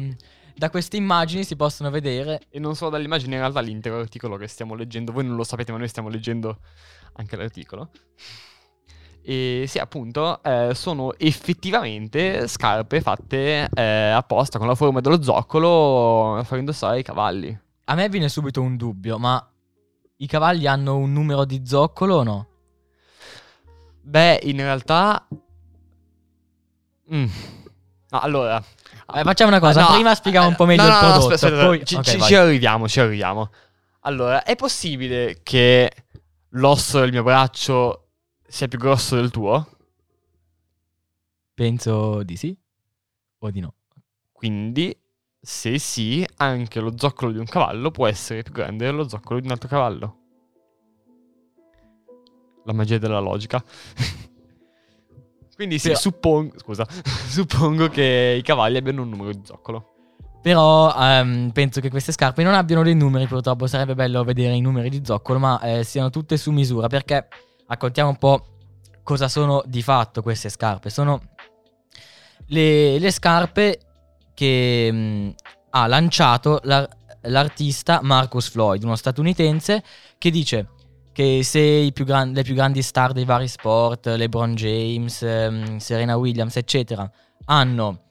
Da 0.58 0.70
queste 0.70 0.96
immagini 0.96 1.44
si 1.44 1.54
possono 1.54 1.90
vedere. 1.90 2.40
E 2.48 2.58
non 2.58 2.74
solo 2.74 2.88
dall'immagine, 2.88 3.34
in 3.34 3.40
realtà 3.42 3.60
l'intero 3.60 3.98
articolo 3.98 4.38
che 4.38 4.48
stiamo 4.48 4.74
leggendo, 4.74 5.12
voi 5.12 5.26
non 5.26 5.36
lo 5.36 5.44
sapete, 5.44 5.70
ma 5.70 5.76
noi 5.76 5.86
stiamo 5.86 6.08
leggendo 6.08 6.60
anche 7.16 7.36
l'articolo. 7.36 7.90
E 9.20 9.66
sì, 9.68 9.78
appunto, 9.78 10.42
eh, 10.42 10.70
sono 10.72 11.12
effettivamente 11.18 12.48
scarpe 12.48 13.02
fatte 13.02 13.68
eh, 13.74 13.82
apposta 13.82 14.56
con 14.56 14.66
la 14.66 14.74
forma 14.74 15.00
dello 15.00 15.22
zoccolo 15.22 16.36
a 16.36 16.42
far 16.42 16.56
indossare 16.56 17.00
i 17.00 17.02
cavalli. 17.02 17.60
A 17.88 17.94
me 17.94 18.08
viene 18.08 18.28
subito 18.28 18.60
un 18.62 18.76
dubbio, 18.76 19.18
ma 19.18 19.44
i 20.16 20.26
cavalli 20.26 20.66
hanno 20.66 20.96
un 20.96 21.12
numero 21.12 21.44
di 21.44 21.62
zoccolo 21.64 22.16
o 22.16 22.22
no? 22.22 22.46
Beh, 24.02 24.40
in 24.44 24.56
realtà... 24.56 25.26
Mm. 27.12 27.26
No, 28.10 28.20
allora... 28.20 28.62
Eh, 29.14 29.22
facciamo 29.22 29.50
una 29.50 29.60
cosa, 29.60 29.84
Ah, 29.86 29.88
no, 29.90 29.94
prima 29.94 30.14
spieghiamo 30.16 30.46
eh, 30.46 30.50
un 30.50 30.56
po' 30.56 30.64
meglio 30.66 30.82
no, 30.82 30.88
il 30.88 30.98
prodotto. 30.98 31.34
aspetta, 31.34 31.64
poi... 31.64 31.84
ci, 31.86 31.94
ok, 31.94 32.02
ci- 32.02 32.20
ci 32.20 32.34
arriviamo, 32.34 32.88
ci 32.88 32.98
arriviamo. 32.98 33.50
Allora, 34.00 34.42
è 34.42 34.56
possibile 34.56 35.40
che 35.44 35.92
l'osso 36.50 36.98
del 37.00 37.12
mio 37.12 37.22
braccio 37.22 38.08
sia 38.46 38.66
più 38.66 38.78
grosso 38.78 39.14
del 39.14 39.30
tuo? 39.30 39.64
Penso 41.54 42.22
di 42.24 42.36
sì 42.36 42.56
o 43.38 43.50
di 43.50 43.60
no. 43.60 43.74
Quindi, 44.32 44.96
se 45.46 45.78
sì, 45.78 46.26
anche 46.38 46.80
lo 46.80 46.94
zoccolo 46.96 47.30
di 47.30 47.38
un 47.38 47.44
cavallo 47.44 47.92
può 47.92 48.08
essere 48.08 48.42
più 48.42 48.52
grande 48.52 48.84
dello 48.84 49.08
zoccolo 49.08 49.38
di 49.38 49.46
un 49.46 49.52
altro 49.52 49.68
cavallo. 49.68 50.16
La 52.64 52.72
magia 52.72 52.98
della 52.98 53.20
logica. 53.20 53.62
Quindi 55.54 55.78
sì, 55.78 55.90
Però- 55.90 56.00
suppongo, 56.00 56.58
scusa, 56.58 56.84
suppongo 57.30 57.86
che 57.86 58.34
i 58.36 58.42
cavalli 58.42 58.76
abbiano 58.76 59.02
un 59.02 59.10
numero 59.10 59.30
di 59.30 59.40
zoccolo. 59.44 59.92
Però 60.42 60.92
ehm, 60.92 61.50
penso 61.52 61.80
che 61.80 61.90
queste 61.90 62.10
scarpe 62.10 62.42
non 62.42 62.54
abbiano 62.54 62.82
dei 62.82 62.96
numeri, 62.96 63.28
purtroppo 63.28 63.68
sarebbe 63.68 63.94
bello 63.94 64.24
vedere 64.24 64.56
i 64.56 64.60
numeri 64.60 64.88
di 64.88 65.02
zoccolo, 65.04 65.38
ma 65.38 65.60
eh, 65.60 65.84
siano 65.84 66.10
tutte 66.10 66.36
su 66.36 66.50
misura, 66.50 66.88
perché 66.88 67.28
raccontiamo 67.68 68.10
un 68.10 68.16
po' 68.16 68.46
cosa 69.04 69.28
sono 69.28 69.62
di 69.64 69.82
fatto 69.82 70.22
queste 70.22 70.48
scarpe. 70.48 70.90
Sono 70.90 71.20
le, 72.46 72.98
le 72.98 73.10
scarpe 73.12 73.78
che 74.36 74.92
mh, 74.92 75.34
ha 75.70 75.86
lanciato 75.86 76.60
l'ar- 76.64 76.88
l'artista 77.22 78.00
Marcus 78.02 78.50
Floyd, 78.50 78.84
uno 78.84 78.94
statunitense, 78.94 79.82
che 80.18 80.30
dice 80.30 80.68
che 81.12 81.42
se 81.42 81.90
più 81.94 82.04
gran- 82.04 82.32
le 82.32 82.42
più 82.42 82.54
grandi 82.54 82.82
star 82.82 83.12
dei 83.12 83.24
vari 83.24 83.48
sport, 83.48 84.06
LeBron 84.06 84.54
James, 84.54 85.22
ehm, 85.22 85.78
Serena 85.78 86.16
Williams, 86.16 86.56
eccetera, 86.56 87.10
hanno 87.46 88.02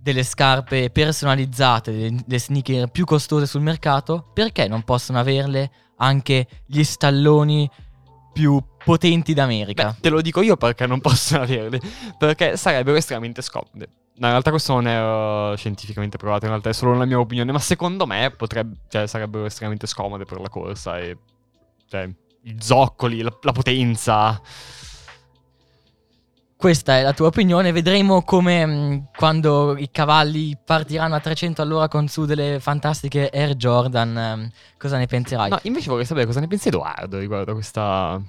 delle 0.00 0.22
scarpe 0.22 0.90
personalizzate, 0.90 1.92
delle 1.92 2.38
sneaker 2.38 2.86
più 2.88 3.04
costose 3.04 3.46
sul 3.46 3.62
mercato, 3.62 4.30
perché 4.32 4.68
non 4.68 4.82
possono 4.82 5.18
averle 5.18 5.70
anche 5.96 6.46
gli 6.66 6.84
stalloni 6.84 7.68
più 8.32 8.62
potenti 8.84 9.34
d'America? 9.34 9.90
Beh, 9.90 10.00
te 10.00 10.08
lo 10.10 10.20
dico 10.20 10.42
io 10.42 10.56
perché 10.56 10.86
non 10.86 11.00
possono 11.00 11.42
averle. 11.42 11.80
Perché 12.16 12.56
sarebbero 12.56 12.96
estremamente 12.96 13.42
scomode. 13.42 13.88
No, 14.16 14.26
in 14.26 14.32
realtà 14.32 14.50
questo 14.50 14.74
non 14.74 14.86
è 14.86 15.52
uh, 15.52 15.56
scientificamente 15.56 16.18
provato, 16.18 16.44
in 16.44 16.50
realtà 16.52 16.68
è 16.68 16.72
solo 16.72 16.94
la 16.94 17.04
mia 17.04 17.18
opinione, 17.18 17.50
ma 17.50 17.58
secondo 17.58 18.06
me 18.06 18.30
potrebbe, 18.30 18.76
cioè, 18.88 19.08
sarebbero 19.08 19.44
estremamente 19.44 19.88
scomode 19.88 20.24
per 20.24 20.40
la 20.40 20.48
corsa 20.48 20.98
e 21.00 21.18
cioè, 21.88 22.08
i 22.42 22.56
zoccoli, 22.60 23.22
la, 23.22 23.36
la 23.40 23.52
potenza. 23.52 24.40
Questa 26.56 26.96
è 26.96 27.02
la 27.02 27.12
tua 27.12 27.26
opinione, 27.26 27.72
vedremo 27.72 28.22
come 28.22 28.64
mh, 28.64 29.08
quando 29.16 29.76
i 29.76 29.90
cavalli 29.90 30.56
partiranno 30.64 31.16
a 31.16 31.20
300 31.20 31.60
all'ora 31.60 31.88
con 31.88 32.06
su 32.06 32.24
delle 32.24 32.60
fantastiche 32.60 33.28
Air 33.30 33.56
Jordan, 33.56 34.16
ehm, 34.16 34.50
cosa 34.78 34.96
ne 34.96 35.06
penserai? 35.06 35.50
No, 35.50 35.58
invece 35.62 35.90
vorrei 35.90 36.06
sapere 36.06 36.24
cosa 36.24 36.38
ne 36.38 36.46
pensi 36.46 36.68
Edoardo 36.68 37.18
riguardo 37.18 37.50
a 37.50 37.54
questa 37.54 38.22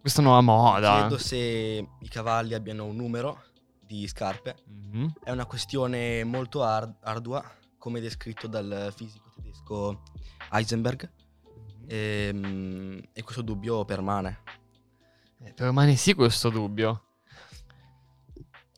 questa 0.00 0.22
nuova 0.22 0.40
moda. 0.40 0.98
Chiedo 0.98 1.18
se 1.18 1.36
i 1.36 2.08
cavalli 2.08 2.54
abbiano 2.54 2.84
un 2.84 2.94
numero 2.94 3.40
di 3.86 4.06
scarpe. 4.08 4.56
Mhm. 4.66 5.12
È 5.22 5.30
una 5.30 5.46
questione 5.46 6.24
molto 6.24 6.62
ard- 6.62 6.96
ardua, 7.02 7.44
come 7.78 8.00
descritto 8.00 8.46
dal 8.48 8.92
fisico 8.94 9.30
tedesco 9.34 10.02
Heisenberg, 10.50 11.10
ehm, 11.86 13.00
e 13.12 13.22
questo 13.22 13.42
dubbio 13.42 13.84
permane. 13.84 14.40
Eh, 15.38 15.52
Permane 15.52 15.94
sì 15.96 16.14
questo 16.14 16.48
dubbio. 16.50 17.02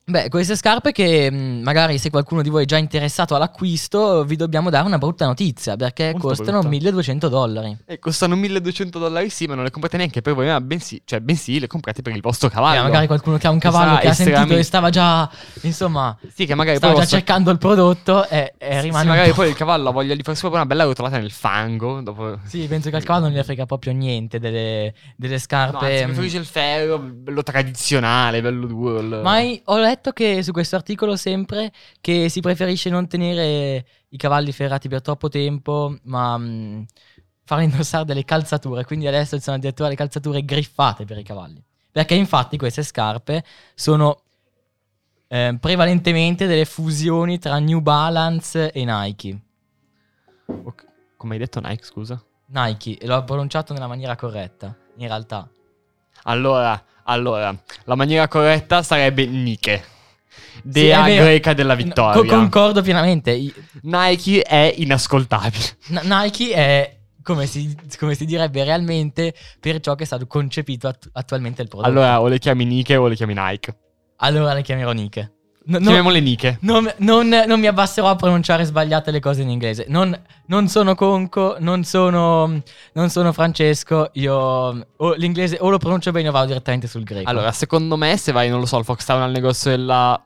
Beh, 0.08 0.30
queste 0.30 0.56
scarpe 0.56 0.90
che 0.90 1.30
mh, 1.30 1.60
magari 1.62 1.98
se 1.98 2.08
qualcuno 2.08 2.40
di 2.40 2.48
voi 2.48 2.62
è 2.62 2.66
già 2.66 2.78
interessato 2.78 3.34
all'acquisto, 3.34 4.24
vi 4.24 4.36
dobbiamo 4.36 4.70
dare 4.70 4.86
una 4.86 4.96
brutta 4.96 5.26
notizia, 5.26 5.76
perché 5.76 6.12
Molto 6.12 6.28
costano 6.28 6.52
brutta. 6.60 6.68
1200 6.68 7.28
dollari. 7.28 7.76
E 7.84 7.98
costano 7.98 8.34
1200 8.34 8.98
dollari 8.98 9.28
sì, 9.28 9.44
ma 9.46 9.54
non 9.54 9.64
le 9.64 9.70
comprate 9.70 9.98
neanche 9.98 10.22
per 10.22 10.32
voi, 10.32 10.46
ma 10.46 10.62
bensì, 10.62 11.02
cioè, 11.04 11.20
bensì 11.20 11.60
le 11.60 11.66
comprate 11.66 12.00
per 12.00 12.14
il 12.14 12.22
vostro 12.22 12.48
Eh, 12.48 12.52
cavallo. 12.52 12.84
magari 12.84 13.06
qualcuno 13.06 13.36
che 13.36 13.48
ha 13.48 13.50
un 13.50 13.58
cavallo 13.58 13.88
Sarà 13.90 14.00
che 14.00 14.08
ha 14.08 14.12
sentito 14.14 14.56
e 14.56 14.62
stava 14.62 14.88
già, 14.88 15.30
insomma, 15.60 16.16
Sì, 16.32 16.46
che 16.46 16.54
magari 16.54 16.78
stava 16.78 16.94
già 16.94 17.00
vostro- 17.00 17.18
cercando 17.18 17.50
il 17.50 17.58
prodotto 17.58 18.26
e, 18.30 18.54
e 18.56 18.80
rimane 18.80 19.02
sì, 19.02 19.08
magari 19.10 19.28
po'- 19.28 19.34
poi 19.36 19.48
il 19.50 19.54
cavallo 19.56 19.90
ha 19.90 19.92
voglia 19.92 20.14
di 20.14 20.22
farsi 20.22 20.40
proprio 20.40 20.62
una 20.62 20.70
bella 20.70 20.84
rotolata 20.84 21.18
nel 21.18 21.30
fango. 21.32 22.00
Dopo... 22.00 22.38
Sì, 22.46 22.66
penso 22.66 22.88
che 22.88 22.96
al 22.96 23.04
cavallo 23.04 23.28
non 23.28 23.36
gli 23.38 23.42
frega 23.42 23.66
proprio 23.66 23.92
niente 23.92 24.38
delle, 24.38 24.94
delle 25.16 25.34
No, 25.34 25.38
scarpe. 25.38 25.84
anzi, 25.84 26.02
mh, 26.02 26.06
preferisce 26.06 26.38
il 26.38 26.46
ferro, 26.46 26.98
bello 26.98 27.42
tradizionale, 27.42 28.40
bello 28.40 28.66
duro. 28.66 29.00
il- 29.00 29.20
Ma 29.22 29.40
ho 29.64 29.76
letto 29.78 29.96
che 30.12 30.42
su 30.42 30.52
questo 30.52 30.76
articolo 30.76 31.16
sempre 31.16 31.72
che 32.00 32.28
si 32.28 32.40
preferisce 32.40 32.90
non 32.90 33.06
tenere 33.08 33.86
i 34.08 34.16
cavalli 34.16 34.52
ferrati 34.52 34.88
per 34.88 35.02
troppo 35.02 35.28
tempo, 35.28 35.96
ma 36.04 36.36
mh, 36.38 36.86
far 37.44 37.62
indossare 37.62 38.04
delle 38.04 38.24
calzature. 38.24 38.84
Quindi 38.84 39.06
adesso 39.06 39.36
ci 39.36 39.42
sono 39.42 39.56
addirittura 39.56 39.88
le 39.88 39.96
calzature 39.96 40.44
griffate 40.44 41.04
per 41.04 41.18
i 41.18 41.22
cavalli. 41.22 41.62
Perché 41.90 42.14
infatti 42.14 42.56
queste 42.56 42.82
scarpe 42.82 43.42
sono 43.74 44.22
eh, 45.28 45.56
prevalentemente 45.60 46.46
delle 46.46 46.64
fusioni 46.64 47.38
tra 47.38 47.58
New 47.58 47.80
Balance 47.80 48.70
e 48.72 48.84
Nike. 48.84 49.40
Ok, 50.46 50.86
Come 51.16 51.34
hai 51.34 51.40
detto 51.40 51.60
Nike, 51.60 51.84
scusa? 51.84 52.22
Nike, 52.46 52.98
e 52.98 53.06
l'ho 53.06 53.22
pronunciato 53.24 53.72
nella 53.72 53.86
maniera 53.86 54.16
corretta, 54.16 54.74
in 54.96 55.06
realtà. 55.06 55.48
Allora, 56.24 56.82
allora, 57.08 57.54
la 57.84 57.94
maniera 57.94 58.28
corretta 58.28 58.82
sarebbe 58.82 59.26
Nike. 59.26 59.82
Sì, 60.54 60.60
Dea 60.62 61.02
vero. 61.04 61.24
greca 61.24 61.54
della 61.54 61.76
Co- 61.76 61.82
vittoria. 61.82 62.34
concordo 62.36 62.82
pienamente. 62.82 63.52
Nike 63.82 64.42
è 64.42 64.74
inascoltabile. 64.76 65.64
N- 65.88 66.00
Nike 66.04 66.52
è 66.52 66.96
come 67.22 67.46
si, 67.46 67.76
come 67.98 68.14
si 68.14 68.24
direbbe 68.24 68.64
realmente 68.64 69.34
per 69.60 69.80
ciò 69.80 69.94
che 69.94 70.02
è 70.02 70.06
stato 70.06 70.26
concepito 70.26 70.88
att- 70.88 71.08
attualmente 71.12 71.62
il 71.62 71.68
prodotto. 71.68 71.88
Allora, 71.90 72.20
o 72.20 72.26
le 72.28 72.38
chiami 72.38 72.64
Nike 72.64 72.96
o 72.96 73.06
le 73.06 73.14
chiami 73.14 73.34
Nike. 73.36 73.76
Allora 74.16 74.52
le 74.52 74.62
chiamerò 74.62 74.92
Nike. 74.92 75.32
No- 75.68 75.76
no- 75.78 75.84
Chiamiamole 75.84 76.20
Nike. 76.20 76.56
non, 76.62 76.90
non- 76.98 77.28
non 77.46 77.60
mi 77.60 77.66
abbasserò 77.66 78.08
a 78.08 78.16
pronunciare 78.16 78.64
sbagliate 78.64 79.10
le 79.10 79.20
cose 79.20 79.42
in 79.42 79.50
inglese. 79.50 79.84
Non, 79.88 80.18
non 80.46 80.66
sono 80.68 80.94
Conco, 80.94 81.56
non 81.58 81.84
sono, 81.84 82.62
non 82.94 83.10
sono 83.10 83.32
Francesco. 83.34 84.08
Io 84.14 84.34
o 84.34 85.12
l'inglese 85.16 85.58
o 85.60 85.68
lo 85.68 85.76
pronuncio 85.76 86.10
bene 86.10 86.28
o 86.28 86.32
vado 86.32 86.46
direttamente 86.46 86.86
sul 86.86 87.04
greco. 87.04 87.28
Allora, 87.28 87.52
secondo 87.52 87.96
me, 87.98 88.16
se 88.16 88.32
vai, 88.32 88.48
non 88.48 88.60
lo 88.60 88.66
so, 88.66 88.76
al 88.78 88.84
Foxtown 88.84 89.20
al 89.20 89.30
negozio 89.30 89.70
della. 89.70 90.18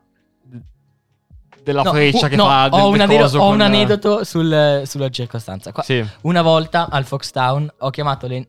della 1.63 1.83
No, 1.83 1.93
freccia 1.93 2.27
uh, 2.27 2.29
che 2.29 2.37
no, 2.37 2.45
fa. 2.45 2.69
Ho, 2.71 2.87
un 2.87 2.93
del 2.93 3.01
aneddo- 3.03 3.23
coso 3.23 3.39
ho 3.39 3.45
con- 3.47 3.55
un 3.55 3.61
aneddoto 3.63 4.25
sul- 4.25 4.83
sulla 4.85 5.09
circostanza. 5.11 5.73
Qua- 5.73 5.83
Sì. 5.83 6.05
Una 6.23 6.43
volta 6.43 6.89
al 6.91 7.05
Foxtown 7.05 7.69
ho 7.79 7.91
chiamato 7.91 8.27
le 8.27 8.49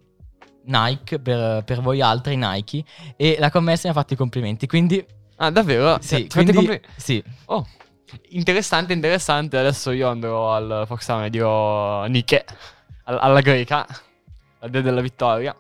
Nike 0.66 1.20
per, 1.20 1.64
per 1.64 1.82
voi 1.82 2.02
altri 2.02 2.36
Nike 2.38 2.84
e 3.18 3.38
la 3.40 3.50
commessa 3.52 3.88
mi 3.88 3.96
ha 3.96 4.00
fatto 4.00 4.14
i 4.14 4.18
complimenti. 4.18 4.66
Quindi, 4.68 5.04
Ah, 5.38 5.50
davvero? 5.50 5.98
sì, 6.02 6.28
fate 6.30 6.54
quindi- 6.54 6.82
sì. 6.96 7.24
Oh, 7.46 7.66
interessante, 8.30 8.94
interessante. 8.94 9.58
Adesso 9.58 9.92
io 9.92 10.08
andrò 10.10 10.54
al 10.54 10.84
Foxtown 10.88 11.24
e 11.24 11.30
dirò 11.30 12.06
Nike 12.06 12.46
al- 13.06 13.18
alla 13.20 13.42
greca, 13.42 13.86
la 14.60 14.68
dea 14.68 14.82
della 14.82 15.02
vittoria. 15.02 15.56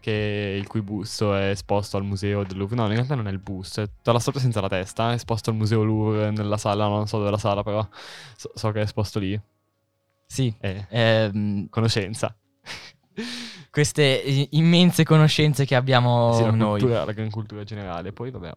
Che 0.00 0.56
il 0.58 0.66
cui 0.66 0.80
busto 0.80 1.34
è 1.34 1.50
esposto 1.50 1.98
al 1.98 2.04
museo 2.04 2.42
del 2.42 2.56
Louvre. 2.56 2.74
No, 2.74 2.86
in 2.86 2.92
realtà 2.94 3.14
non 3.14 3.28
è 3.28 3.30
il 3.30 3.38
busto, 3.38 3.82
è 3.82 3.86
tutta 3.86 4.12
la 4.12 4.18
statua 4.18 4.40
senza 4.40 4.60
la 4.62 4.68
testa. 4.68 5.10
È 5.10 5.14
esposto 5.14 5.50
al 5.50 5.56
museo 5.56 5.82
Louvre 5.82 6.30
nella 6.30 6.56
sala. 6.56 6.86
Non 6.88 7.06
so 7.06 7.18
dove 7.18 7.30
la 7.30 7.36
sala, 7.38 7.62
però 7.62 7.86
so, 8.34 8.50
so 8.54 8.70
che 8.72 8.80
è 8.80 8.84
esposto 8.84 9.18
lì. 9.18 9.38
Sì. 10.26 10.54
È 10.58 10.86
Ehm, 10.88 11.68
conoscenza. 11.68 12.34
queste 13.70 14.46
immense 14.52 15.04
conoscenze 15.04 15.64
che 15.66 15.74
abbiamo 15.74 16.32
Sì, 16.32 16.42
la, 16.44 16.50
noi. 16.50 16.78
cultura, 16.80 17.04
la 17.04 17.12
gran 17.12 17.30
cultura 17.30 17.64
generale. 17.64 18.12
Poi, 18.12 18.30
vabbè, 18.30 18.52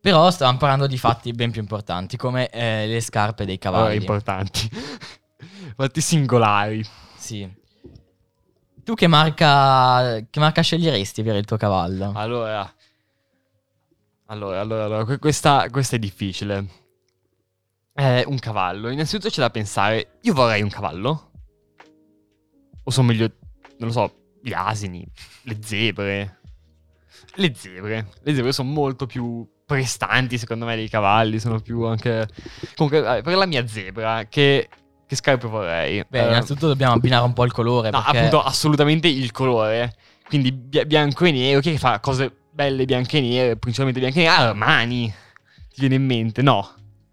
Però 0.00 0.30
stavamo 0.30 0.58
parlando 0.58 0.86
di 0.86 0.96
fatti 0.96 1.32
ben 1.32 1.50
più 1.50 1.60
importanti, 1.60 2.16
come 2.16 2.48
eh, 2.50 2.86
le 2.86 3.00
scarpe 3.00 3.44
dei 3.44 3.58
cavalli. 3.58 3.96
importanti. 3.96 4.68
Fatti 5.76 6.00
singolari. 6.00 6.84
sì. 7.16 7.48
Tu 8.82 8.94
che 8.94 9.06
marca, 9.06 10.24
che 10.30 10.40
marca 10.40 10.62
sceglieresti 10.62 11.22
per 11.22 11.36
il 11.36 11.44
tuo 11.44 11.56
cavallo? 11.58 12.12
Allora, 12.14 12.72
allora, 14.26 14.60
allora, 14.60 14.84
allora, 14.84 15.04
que- 15.04 15.18
questa, 15.18 15.68
questa 15.70 15.96
è 15.96 15.98
difficile. 15.98 16.66
Eh, 17.92 18.24
un 18.26 18.38
cavallo. 18.38 18.88
Innanzitutto 18.88 19.28
c'è 19.28 19.40
da 19.40 19.50
pensare, 19.50 20.18
io 20.22 20.32
vorrei 20.32 20.62
un 20.62 20.70
cavallo? 20.70 21.30
O 22.84 22.90
sono 22.90 23.08
meglio, 23.08 23.30
non 23.78 23.88
lo 23.88 23.92
so, 23.92 24.14
gli 24.42 24.52
asini, 24.54 25.06
le 25.42 25.58
zebre. 25.62 26.40
Le 27.34 27.54
zebre. 27.54 28.08
Le 28.22 28.34
zebre 28.34 28.52
sono 28.52 28.70
molto 28.70 29.06
più 29.06 29.46
prestanti, 29.68 30.38
secondo 30.38 30.64
me, 30.64 30.76
dei 30.76 30.88
cavalli. 30.88 31.38
Sono 31.38 31.60
più 31.60 31.82
anche... 31.84 32.26
Comunque, 32.74 33.18
eh, 33.18 33.22
per 33.22 33.36
la 33.36 33.44
mia 33.44 33.66
zebra, 33.68 34.24
che, 34.24 34.68
che 35.06 35.14
scarpe 35.14 35.46
vorrei? 35.46 36.02
Beh, 36.08 36.20
Eh, 36.20 36.28
innanzitutto 36.28 36.68
dobbiamo 36.68 36.94
abbinare 36.94 37.24
un 37.26 37.34
po' 37.34 37.44
il 37.44 37.52
colore. 37.52 37.90
No, 37.90 38.02
perché... 38.02 38.18
appunto, 38.18 38.42
assolutamente 38.42 39.08
il 39.08 39.30
colore. 39.30 39.94
Quindi 40.26 40.52
bia- 40.52 40.86
bianco 40.86 41.26
e 41.26 41.32
nero. 41.32 41.60
Che 41.60 41.76
fa 41.76 42.00
cose 42.00 42.34
belle 42.50 42.86
bianche 42.86 43.18
e 43.18 43.20
nere? 43.20 43.56
Principalmente 43.56 44.00
bianche 44.00 44.20
e 44.20 44.24
nere. 44.24 44.42
Armani. 44.48 45.12
Ti 45.74 45.80
viene 45.80 45.96
in 45.96 46.06
mente? 46.06 46.40
No. 46.40 46.66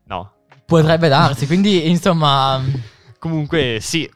No. 0.05 0.31
Potrebbe 0.65 1.09
darsi, 1.09 1.45
quindi 1.45 1.89
insomma... 1.89 2.63
Comunque, 3.19 3.79
sì. 3.81 4.09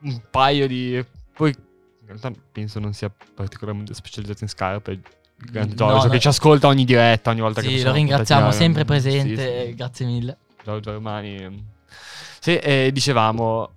Un 0.00 0.20
paio 0.30 0.66
di. 0.66 1.04
Poi. 1.34 1.54
In 2.00 2.06
realtà 2.06 2.30
penso 2.52 2.78
non 2.78 2.92
sia 2.92 3.10
particolarmente 3.34 3.94
specializzato 3.94 4.44
in 4.44 4.48
scarpe. 4.48 5.00
Il 5.38 5.50
grande 5.50 5.74
No, 5.74 5.88
Giorgio 5.88 6.06
no. 6.06 6.12
che 6.12 6.18
ci 6.20 6.28
ascolta 6.28 6.66
ogni 6.66 6.84
diretta, 6.84 7.30
ogni 7.30 7.40
volta 7.40 7.60
che 7.60 7.68
Sì, 7.68 7.82
lo 7.82 7.92
ringraziamo, 7.92 8.50
sempre 8.50 8.84
presente, 8.84 9.60
Sì, 9.60 9.66
sì. 9.68 9.74
grazie 9.74 10.06
mille. 10.06 10.36
Giorgio 10.64 10.90
Armani. 10.90 11.64
Sì, 12.40 12.56
e 12.56 12.90
dicevamo. 12.92 13.70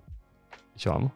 Dicevamo. 0.72 1.12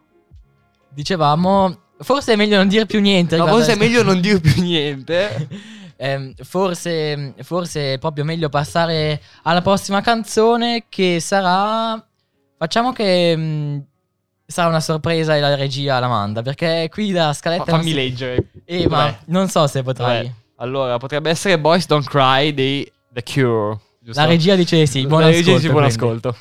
Dicevamo, 0.89 1.79
forse 1.99 2.33
è 2.33 2.35
meglio 2.35 2.57
non 2.57 2.67
dire 2.67 2.85
più 2.85 3.01
niente. 3.01 3.35
Riguardo 3.35 3.57
forse 3.57 3.73
è 3.73 3.77
meglio 3.77 4.03
non 4.03 4.21
dire 4.21 4.39
più 4.39 4.61
niente. 4.61 5.47
Ehm, 5.97 6.33
forse, 6.43 7.35
forse 7.43 7.93
è 7.93 7.97
proprio 7.99 8.25
meglio 8.25 8.49
passare 8.49 9.21
alla 9.43 9.61
prossima 9.61 10.01
canzone 10.01 10.87
che 10.89 11.21
sarà... 11.21 12.05
Facciamo 12.57 12.91
che 12.91 13.33
mm, 13.33 13.77
sarà 14.45 14.67
una 14.67 14.79
sorpresa 14.79 15.35
e 15.35 15.39
la 15.39 15.55
regia 15.55 15.99
la 15.99 16.07
manda, 16.07 16.41
perché 16.41 16.87
qui 16.91 17.11
la 17.11 17.33
scaletta... 17.33 17.63
Fa- 17.65 17.71
fammi 17.77 17.89
si- 17.89 17.93
leggere. 17.93 18.49
Eh, 18.65 18.87
ma 18.87 19.15
non 19.25 19.47
so 19.49 19.65
se 19.67 19.81
potrai. 19.83 20.23
Vabbè, 20.23 20.33
Allora, 20.57 20.97
potrebbe 20.97 21.29
essere 21.29 21.59
Boys 21.59 21.85
Don't 21.87 22.07
Cry 22.07 22.53
dei 22.53 22.89
The 23.11 23.23
Cure. 23.23 23.77
giusto? 23.99 24.21
La 24.21 24.27
regia 24.27 24.55
dice 24.55 24.85
sì, 24.85 25.05
buon 25.07 25.21
La 25.21 25.27
regia 25.27 25.39
ascolto. 25.55 25.57
dice 25.59 25.69
buon 25.71 25.83
quindi. 25.83 25.95
ascolto. 25.95 26.35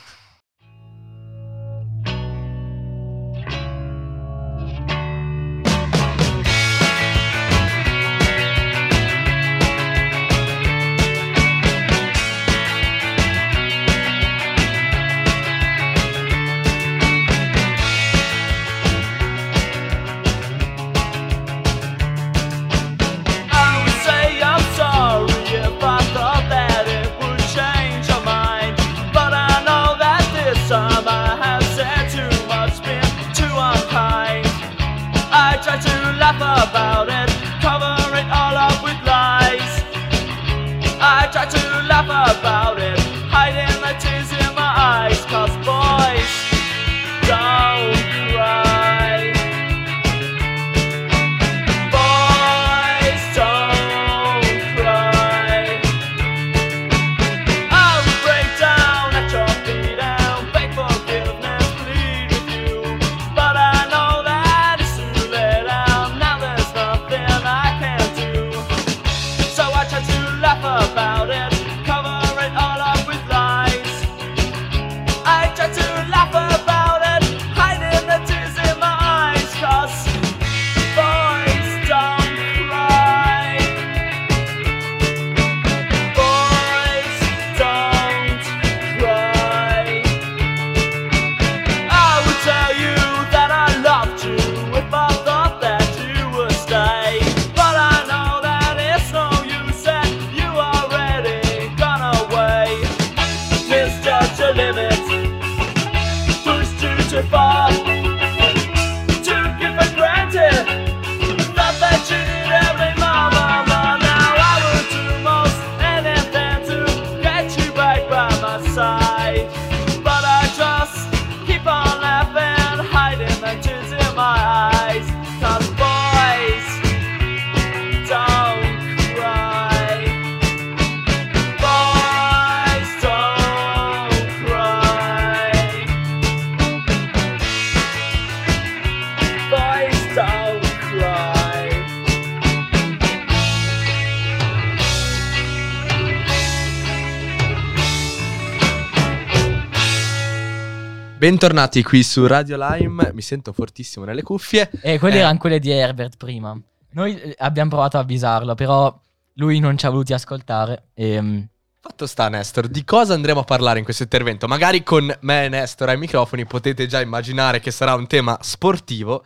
Bentornati 151.25 151.83
qui 151.83 152.03
su 152.03 152.27
Radio 152.27 152.59
Lime, 152.59 153.11
mi 153.15 153.23
sento 153.23 153.55
fortissimo 153.55 154.05
nelle 154.05 154.21
cuffie. 154.21 154.71
E 154.83 154.99
quelle 154.99 155.17
Eh. 155.17 155.21
erano 155.21 155.39
quelle 155.39 155.59
di 155.59 155.71
Herbert 155.71 156.19
prima. 156.19 156.55
Noi 156.91 157.19
eh, 157.19 157.35
abbiamo 157.39 157.71
provato 157.71 157.97
a 157.97 158.01
avvisarlo, 158.01 158.55
però 158.55 158.95
lui 159.37 159.59
non 159.59 159.79
ci 159.79 159.87
ha 159.87 159.89
voluti 159.89 160.13
ascoltare. 160.13 160.89
E, 160.93 161.49
Fatto 161.81 162.07
sta 162.07 162.29
Nestor, 162.29 162.69
di 162.69 162.85
cosa 162.85 163.15
andremo 163.15 163.41
a 163.41 163.45
parlare 163.45 163.79
in 163.79 163.85
questo 163.87 164.03
intervento? 164.03 164.47
Magari 164.47 164.83
con 164.83 165.11
me 165.21 165.47
e 165.47 165.49
Nestor 165.49 165.89
ai 165.89 165.97
microfoni 165.97 166.45
potete 166.45 166.87
già 166.87 167.01
immaginare 167.01 167.59
che 167.59 167.71
sarà 167.71 167.95
un 167.95 168.07
tema 168.07 168.37
sportivo, 168.43 169.25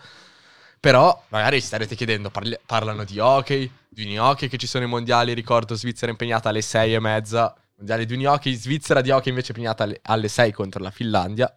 però 0.78 1.20
magari 1.30 1.60
ci 1.60 1.66
starete 1.66 1.96
chiedendo, 1.96 2.30
parli- 2.30 2.60
parlano 2.64 3.02
di 3.02 3.18
hockey, 3.18 3.68
di 3.88 4.06
gnocchi 4.06 4.46
che 4.46 4.56
ci 4.56 4.68
sono 4.68 4.84
i 4.84 4.88
mondiali, 4.88 5.34
ricordo 5.34 5.74
Svizzera 5.74 6.12
impegnata 6.12 6.48
alle 6.48 6.62
sei 6.62 6.94
e 6.94 7.00
mezza, 7.00 7.52
mondiali 7.74 8.06
di 8.06 8.16
gnocchi, 8.16 8.54
Svizzera 8.54 9.00
di 9.00 9.10
hockey 9.10 9.30
invece 9.30 9.50
impegnata 9.50 9.82
alle, 9.82 9.98
alle 10.02 10.28
6 10.28 10.52
contro 10.52 10.80
la 10.80 10.92
Finlandia, 10.92 11.52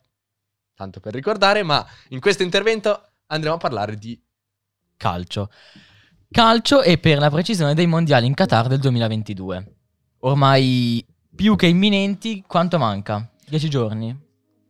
tanto 0.82 1.00
per 1.00 1.14
ricordare, 1.14 1.62
ma 1.62 1.86
in 2.10 2.20
questo 2.20 2.42
intervento 2.42 3.10
andremo 3.28 3.56
a 3.56 3.60
parlare 3.60 3.96
di 3.96 4.20
calcio. 4.98 5.52
Calcio 6.32 6.82
e 6.82 6.98
per 6.98 7.20
la 7.20 7.30
precisione 7.30 7.76
dei 7.76 7.86
mondiali 7.86 8.26
in 8.26 8.34
Qatar 8.34 8.68
del 8.68 8.80
2022. 8.80 9.76
Ormai 10.22 11.06
più 11.36 11.56
che 11.56 11.68
imminenti, 11.68 12.44
quanto 12.48 12.80
manca? 12.80 13.30
Dieci 13.48 13.70
giorni? 13.70 14.18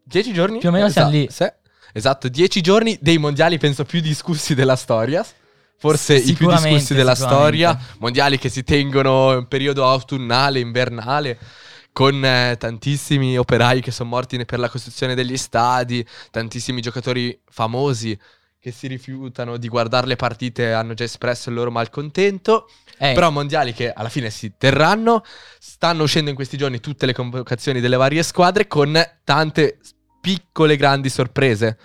10 0.03 0.33
giorni? 0.33 0.57
Più 0.59 0.69
o 0.69 0.71
meno 0.71 0.89
siamo 0.89 1.11
lì. 1.11 1.27
se- 1.29 1.55
esatto, 1.93 2.27
10 2.27 2.59
giorni 2.61 2.97
dei 2.99 3.17
mondiali 3.17 3.57
penso 3.57 3.85
più 3.85 4.01
discussi 4.01 4.53
della 4.53 4.75
storia. 4.75 5.25
Forse 5.77 6.15
i 6.15 6.33
più 6.33 6.49
discussi 6.49 6.93
della 6.93 7.15
storia. 7.15 7.77
Mondiali 7.99 8.37
che 8.37 8.49
si 8.49 8.63
tengono 8.63 9.33
in 9.33 9.47
periodo 9.47 9.87
autunnale, 9.87 10.59
invernale. 10.59 11.39
Con 11.93 12.23
eh, 12.23 12.55
tantissimi 12.57 13.37
operai 13.37 13.81
che 13.81 13.91
sono 13.91 14.09
morti 14.09 14.43
per 14.45 14.59
la 14.59 14.69
costruzione 14.69 15.13
degli 15.13 15.37
stadi, 15.37 16.05
tantissimi 16.31 16.81
giocatori 16.81 17.39
famosi 17.49 18.17
che 18.61 18.71
si 18.71 18.85
rifiutano 18.85 19.57
di 19.57 19.67
guardare 19.67 20.05
le 20.05 20.15
partite 20.15 20.71
hanno 20.71 20.93
già 20.93 21.03
espresso 21.03 21.49
il 21.49 21.55
loro 21.55 21.71
malcontento. 21.71 22.69
Eh, 22.99 23.13
Però 23.13 23.31
mondiali 23.31 23.73
che 23.73 23.91
alla 23.91 24.07
fine 24.07 24.29
si 24.29 24.53
terranno. 24.55 25.23
Stanno 25.59 26.03
uscendo 26.03 26.29
in 26.29 26.35
questi 26.35 26.57
giorni 26.57 26.79
tutte 26.79 27.07
le 27.07 27.13
convocazioni 27.13 27.79
delle 27.79 27.97
varie 27.97 28.21
squadre 28.21 28.67
con 28.67 28.95
tante 29.23 29.79
piccole 30.21 30.75
grandi 30.77 31.09
sorprese. 31.09 31.77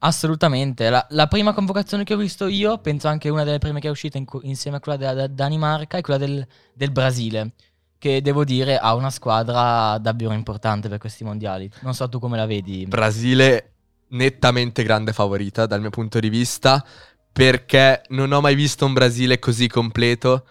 Assolutamente. 0.00 0.90
La, 0.90 1.06
la 1.10 1.26
prima 1.26 1.54
convocazione 1.54 2.04
che 2.04 2.12
ho 2.12 2.18
visto 2.18 2.46
io, 2.46 2.78
penso 2.78 3.08
anche 3.08 3.30
una 3.30 3.44
delle 3.44 3.58
prime 3.58 3.80
che 3.80 3.88
è 3.88 3.90
uscita 3.90 4.18
in 4.18 4.26
insieme 4.42 4.76
a 4.76 4.80
quella 4.80 4.98
della 4.98 5.14
da- 5.14 5.26
Danimarca, 5.26 5.96
è 5.96 6.02
quella 6.02 6.18
del, 6.18 6.46
del 6.74 6.92
Brasile. 6.92 7.52
Che 7.98 8.20
devo 8.20 8.44
dire 8.44 8.76
ha 8.78 8.94
una 8.94 9.10
squadra 9.10 9.96
davvero 9.98 10.32
importante 10.32 10.88
per 10.88 10.98
questi 10.98 11.24
mondiali. 11.24 11.70
Non 11.80 11.94
so 11.94 12.08
tu 12.08 12.18
come 12.18 12.36
la 12.36 12.46
vedi. 12.46 12.84
Brasile 12.86 13.72
nettamente 14.08 14.82
grande 14.82 15.12
favorita 15.12 15.66
dal 15.66 15.80
mio 15.80 15.90
punto 15.90 16.20
di 16.20 16.28
vista 16.28 16.84
perché 17.32 18.02
non 18.08 18.32
ho 18.32 18.40
mai 18.40 18.54
visto 18.54 18.84
un 18.86 18.92
Brasile 18.92 19.38
così 19.38 19.66
completo. 19.68 20.44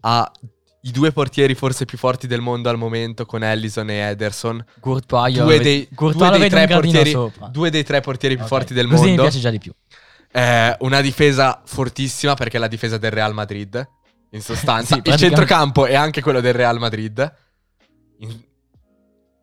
Ha 0.00 0.30
i 0.82 0.90
due 0.90 1.12
portieri 1.12 1.54
forse 1.54 1.84
più 1.84 1.98
forti 1.98 2.26
del 2.26 2.40
mondo 2.40 2.70
al 2.70 2.78
momento 2.78 3.26
con 3.26 3.42
Ellison 3.42 3.90
e 3.90 3.96
Ederson. 4.10 4.64
Courtois, 4.80 5.36
Due 5.38 5.60
dei, 5.60 5.88
Courtois 5.94 6.30
due 6.30 6.38
dei 6.38 6.48
tre 6.48 6.66
portieri, 6.66 7.16
due 7.50 7.70
dei 7.70 7.84
tre 7.84 8.00
portieri 8.00 8.34
più 8.36 8.44
Ok. 8.44 8.50
forti 8.50 8.72
del 8.74 8.86
Così 8.86 8.96
mondo. 9.06 9.22
mi 9.22 9.28
piace 9.28 9.38
già 9.40 9.50
di 9.50 9.58
più. 9.58 9.72
Eh, 10.32 10.76
una 10.80 11.00
difesa 11.02 11.60
fortissima 11.64 12.34
perché 12.34 12.56
è 12.56 12.60
la 12.60 12.68
difesa 12.68 12.96
del 12.96 13.10
Real 13.10 13.34
Madrid. 13.34 13.86
In 14.30 14.42
sostanza, 14.42 14.94
Sì, 14.94 15.02
il 15.10 15.16
centrocampo 15.16 15.86
è 15.86 15.94
anche 15.94 16.20
quello 16.22 16.40
del 16.40 16.54
Real 16.54 16.78
Madrid. 16.78 17.34
In- 18.18 18.42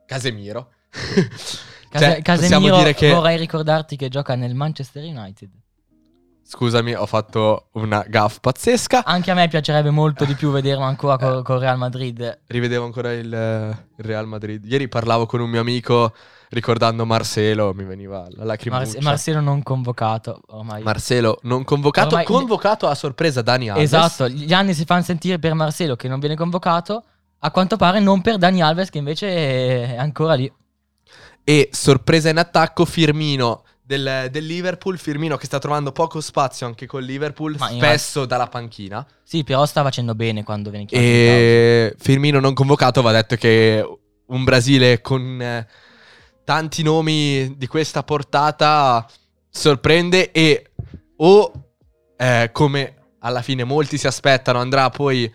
Casemiro. 0.06 0.72
Case- 1.90 2.06
Cioè, 2.06 2.22
Casemiro, 2.22 2.82
che. 2.94 3.12
vorrei 3.12 3.38
ricordarti 3.38 3.96
che 3.96 4.10
gioca 4.10 4.36
nel 4.36 4.56
Manchester 4.56 5.04
United. 5.04 5.50
Scusami, 6.50 6.94
ho 6.94 7.06
fatto 7.06 7.68
una 7.74 8.06
gaff 8.08 8.38
pazzesca. 8.40 9.04
Anche 9.04 9.32
a 9.32 9.34
me 9.34 9.50
piacerebbe 9.50 9.90
molto 9.90 10.24
di 10.24 10.34
più 10.34 10.50
vederlo 10.50 10.86
ancora 10.86 11.18
co- 11.18 11.42
con 11.42 11.60
Real 11.60 11.78
Madrid. 11.78 12.40
Rivedevo 12.48 12.86
ancora 12.86 13.12
il, 13.12 13.26
il 13.26 14.06
Real 14.06 14.26
Madrid. 14.28 14.64
Ieri 14.64 14.88
parlavo 14.88 15.26
con 15.26 15.42
un 15.42 15.50
mio 15.50 15.60
amico 15.60 16.14
ricordando 16.52 17.06
Marcelo. 17.06 17.74
Mi 17.74 17.84
veniva 17.84 18.28
la 18.30 18.46
lacrimuccia. 18.46 18.84
Mars- 18.86 19.04
Marcelo 19.04 19.42
non 19.42 19.62
convocato 19.62 20.40
ormai. 20.48 20.84
Marcelo 20.84 21.40
non 21.42 21.66
convocato, 21.66 22.08
Ormai- 22.16 22.26
convocato 22.26 22.88
a 22.88 22.96
sorpresa 22.96 23.42
Dani 23.42 23.68
Alves. 23.70 23.84
Esatto, 23.84 24.30
gli 24.30 24.54
anni 24.54 24.74
si 24.74 24.86
fanno 24.86 25.04
sentire 25.04 25.40
per 25.40 25.54
Marcelo 25.54 25.98
che 25.98 26.08
non 26.08 26.22
viene 26.22 26.38
convocato. 26.38 27.04
A 27.40 27.52
quanto 27.52 27.76
pare 27.76 28.00
non 28.00 28.22
per 28.22 28.38
Dani 28.38 28.62
Alves 28.62 28.90
che 28.90 29.00
invece 29.00 29.28
è 29.28 29.98
ancora 29.98 30.36
lì. 30.36 30.50
E 31.44 31.68
sorpresa 31.74 32.30
in 32.30 32.38
attacco 32.38 32.86
Firmino 32.86 33.64
del, 33.88 34.28
del 34.30 34.46
Liverpool. 34.46 34.98
Firmino 34.98 35.38
che 35.38 35.46
sta 35.46 35.58
trovando 35.60 35.92
poco 35.92 36.20
spazio 36.20 36.68
anche 36.68 36.86
con 36.86 37.02
Liverpool, 37.02 37.56
Ma 37.58 37.70
spesso 37.70 38.26
dalla 38.26 38.48
panchina. 38.48 39.06
Sì, 39.24 39.44
però 39.44 39.66
sta 39.66 39.82
facendo 39.82 40.14
bene 40.14 40.44
quando 40.44 40.70
viene 40.70 40.86
chiamato. 40.86 41.10
E 41.10 41.96
Firmino 41.98 42.40
non 42.40 42.54
convocato 42.54 43.02
va 43.02 43.14
detto 43.14 43.38
che 43.38 44.00
un 44.26 44.44
Brasile 44.44 45.02
con 45.02 45.42
eh, 45.42 45.68
tanti 46.44 46.84
nomi 46.84 47.56
di 47.58 47.68
questa 47.68 48.04
portata 48.04 49.08
sorprende 49.50 50.32
e 50.32 50.72
o 51.18 51.52
eh, 52.18 52.50
come 52.52 52.96
alla 53.20 53.42
fine 53.42 53.64
molti 53.64 53.98
si 53.98 54.06
aspettano 54.06 54.60
andrà 54.60 54.90
poi 54.90 55.34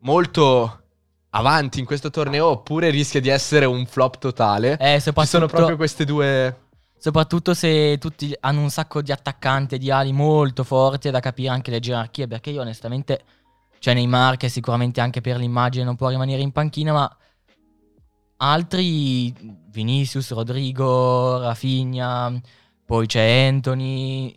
molto 0.00 0.82
avanti 1.30 1.80
in 1.80 1.84
questo 1.84 2.10
torneo 2.10 2.46
oppure 2.46 2.90
rischia 2.90 3.20
di 3.20 3.28
essere 3.28 3.64
un 3.64 3.84
flop 3.86 4.18
totale. 4.18 4.78
Eh, 4.78 4.94
Ci 4.94 5.10
sono 5.12 5.26
soprattutto, 5.26 5.46
proprio 5.48 5.76
queste 5.76 6.04
due 6.04 6.67
soprattutto 6.98 7.54
se 7.54 7.96
tutti 7.98 8.34
hanno 8.40 8.60
un 8.60 8.70
sacco 8.70 9.02
di 9.02 9.12
attaccanti 9.12 9.76
e 9.76 9.78
di 9.78 9.90
ali 9.90 10.12
molto 10.12 10.64
forti, 10.64 11.08
è 11.08 11.10
da 11.10 11.20
capire 11.20 11.48
anche 11.48 11.70
le 11.70 11.80
gerarchie. 11.80 12.26
Perché 12.26 12.50
io 12.50 12.60
onestamente, 12.60 13.22
cioè 13.78 13.94
Neymar 13.94 14.36
che 14.36 14.48
sicuramente 14.48 15.00
anche 15.00 15.20
per 15.20 15.36
l'immagine 15.36 15.84
non 15.84 15.96
può 15.96 16.08
rimanere 16.08 16.42
in 16.42 16.52
panchina, 16.52 16.92
ma 16.92 17.16
altri, 18.38 19.34
Vinicius, 19.70 20.32
Rodrigo, 20.32 21.40
Rafinha, 21.40 22.40
poi 22.84 23.06
c'è 23.06 23.46
Anthony, 23.46 24.36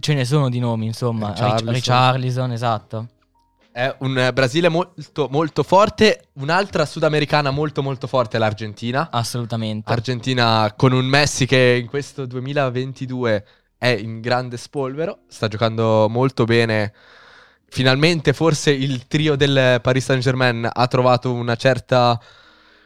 ce 0.00 0.14
ne 0.14 0.24
sono 0.24 0.48
di 0.48 0.58
nomi 0.58 0.86
insomma, 0.86 1.28
Rich- 1.28 1.40
Richarlison. 1.40 1.72
Richarlison, 1.72 2.52
esatto. 2.52 3.08
È 3.76 3.94
un 3.98 4.30
Brasile 4.32 4.70
molto, 4.70 5.28
molto 5.30 5.62
forte, 5.62 6.28
un'altra 6.36 6.86
sudamericana 6.86 7.50
molto 7.50 7.82
molto 7.82 8.06
forte 8.06 8.38
è 8.38 8.40
l'Argentina. 8.40 9.10
Assolutamente. 9.12 9.92
Argentina 9.92 10.72
con 10.74 10.92
un 10.92 11.04
Messi 11.04 11.44
che 11.44 11.78
in 11.78 11.86
questo 11.86 12.24
2022 12.24 13.44
è 13.76 13.88
in 13.88 14.22
grande 14.22 14.56
spolvero, 14.56 15.24
sta 15.28 15.46
giocando 15.48 16.08
molto 16.08 16.44
bene. 16.44 16.94
Finalmente 17.68 18.32
forse 18.32 18.70
il 18.70 19.06
trio 19.08 19.36
del 19.36 19.78
Paris 19.82 20.04
Saint-Germain 20.04 20.70
ha 20.72 20.86
trovato 20.86 21.34
una 21.34 21.56
certa, 21.56 22.18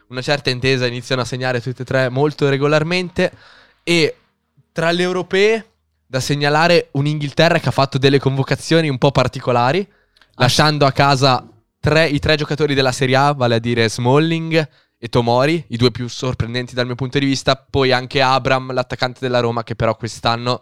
una 0.09 0.21
certa 0.21 0.49
intesa, 0.49 0.87
iniziano 0.87 1.21
a 1.21 1.25
segnare 1.25 1.61
tutte 1.61 1.83
e 1.83 1.85
tre 1.85 2.09
molto 2.09 2.49
regolarmente 2.49 3.31
e 3.83 4.17
tra 4.73 4.91
le 4.91 5.03
europee 5.03 5.65
da 6.05 6.19
segnalare 6.19 6.89
un'Inghilterra 6.91 7.59
che 7.59 7.69
ha 7.69 7.71
fatto 7.71 7.97
delle 7.97 8.19
convocazioni 8.19 8.89
un 8.89 8.97
po' 8.97 9.11
particolari, 9.11 9.87
lasciando 10.41 10.87
a 10.87 10.91
casa 10.91 11.47
tre- 11.79 12.07
i 12.07 12.17
tre 12.17 12.35
giocatori 12.35 12.73
della 12.73 12.91
Serie 12.91 13.15
A, 13.15 13.33
vale 13.33 13.55
a 13.55 13.59
dire 13.59 13.87
Smalling 13.87 14.69
e 14.97 15.07
Tomori, 15.07 15.63
i 15.69 15.77
due 15.77 15.91
più 15.91 16.07
sorprendenti 16.07 16.73
dal 16.73 16.87
mio 16.87 16.95
punto 16.95 17.19
di 17.19 17.25
vista, 17.25 17.55
poi 17.55 17.91
anche 17.91 18.23
Abram, 18.23 18.73
l'attaccante 18.73 19.19
della 19.21 19.39
Roma, 19.39 19.63
che 19.63 19.75
però 19.75 19.95
quest'anno 19.95 20.61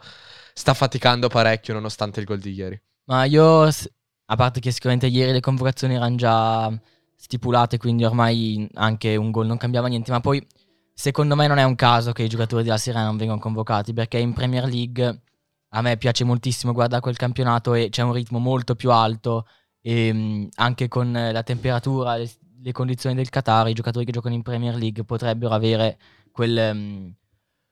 sta 0.54 0.74
faticando 0.74 1.30
parecchio 1.30 1.74
nonostante 1.74 2.20
il 2.20 2.26
gol 2.26 2.39
di 2.39 2.52
ieri. 2.52 2.82
Ma 3.06 3.24
io, 3.24 3.62
a 3.63 4.36
parte 4.36 4.60
che 4.60 4.72
sicuramente 4.72 5.08
ieri 5.08 5.32
le 5.32 5.39
convocazioni 5.39 5.96
erano 5.96 6.15
già 6.18 6.78
stipulate, 7.15 7.78
quindi 7.78 8.04
ormai 8.04 8.68
anche 8.74 9.15
un 9.15 9.32
gol 9.32 9.48
non 9.48 9.56
cambiava 9.56 9.88
niente, 9.88 10.12
ma 10.12 10.20
poi 10.20 10.46
secondo 10.94 11.38
me 11.38 11.48
non 11.48 11.58
è 11.58 11.63
un 11.63 11.76
caso 11.76 12.12
che 12.12 12.24
i 12.24 12.28
giocatori 12.30 12.63
della 12.63 12.78
Serie 12.78 13.00
A 13.00 13.06
non 13.06 13.15
vengano 13.15 13.39
convocati, 13.39 13.94
perché 13.94 14.18
in 14.18 14.34
Premier 14.34 14.65
League 14.65 15.22
a 15.70 15.82
me 15.82 15.96
piace 15.96 16.26
moltissimo 16.26 16.74
guardare 16.74 17.02
quel 17.02 17.15
campionato 17.15 17.74
e 17.74 17.88
c'è 17.89 18.02
un 18.02 18.12
ritmo 18.12 18.39
molto 18.39 18.76
più 18.76 18.92
alto 18.92 19.46
e 19.82 20.13
mh, 20.13 20.50
anche 20.56 20.88
con 20.88 21.12
la 21.12 21.44
temperatura, 21.44 22.15
le, 22.18 22.30
le 22.62 22.72
condizioni 22.72 23.15
del 23.15 23.30
Qatar, 23.30 23.70
i 23.70 23.74
giocatori 23.74 24.06
che 24.06 24.12
giocano 24.12 24.36
in 24.36 24.42
Premier 24.42 24.76
League 24.76 25.04
potrebbero 25.04 25.54
avere 25.54 25.98
quel, 26.32 26.76
mh, 26.76 27.15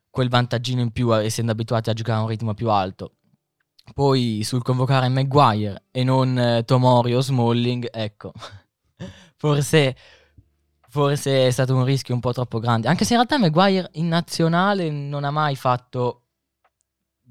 quel 0.09 0.29
vantaggino 0.29 0.81
in 0.81 0.91
più 0.91 1.15
essendo 1.15 1.51
abituati 1.51 1.89
a 1.89 1.93
giocare 1.93 2.19
a 2.19 2.21
un 2.21 2.27
ritmo 2.27 2.53
più 2.53 2.69
alto. 2.69 3.13
Poi 3.93 4.41
sul 4.43 4.63
convocare 4.63 5.07
Maguire 5.07 5.85
e 5.91 6.03
non 6.03 6.37
eh, 6.37 6.63
Tomori 6.65 7.15
o 7.15 7.21
Smalling, 7.21 7.87
ecco, 7.89 8.33
forse, 9.37 9.95
forse 10.89 11.47
è 11.47 11.51
stato 11.51 11.73
un 11.75 11.85
rischio 11.85 12.13
un 12.13 12.19
po' 12.19 12.33
troppo 12.33 12.59
grande. 12.59 12.89
Anche 12.89 13.05
se 13.05 13.13
in 13.13 13.19
realtà 13.19 13.37
Maguire 13.37 13.89
in 13.93 14.09
nazionale 14.09 14.89
non 14.89 15.23
ha 15.23 15.31
mai 15.31 15.55
fatto 15.55 16.23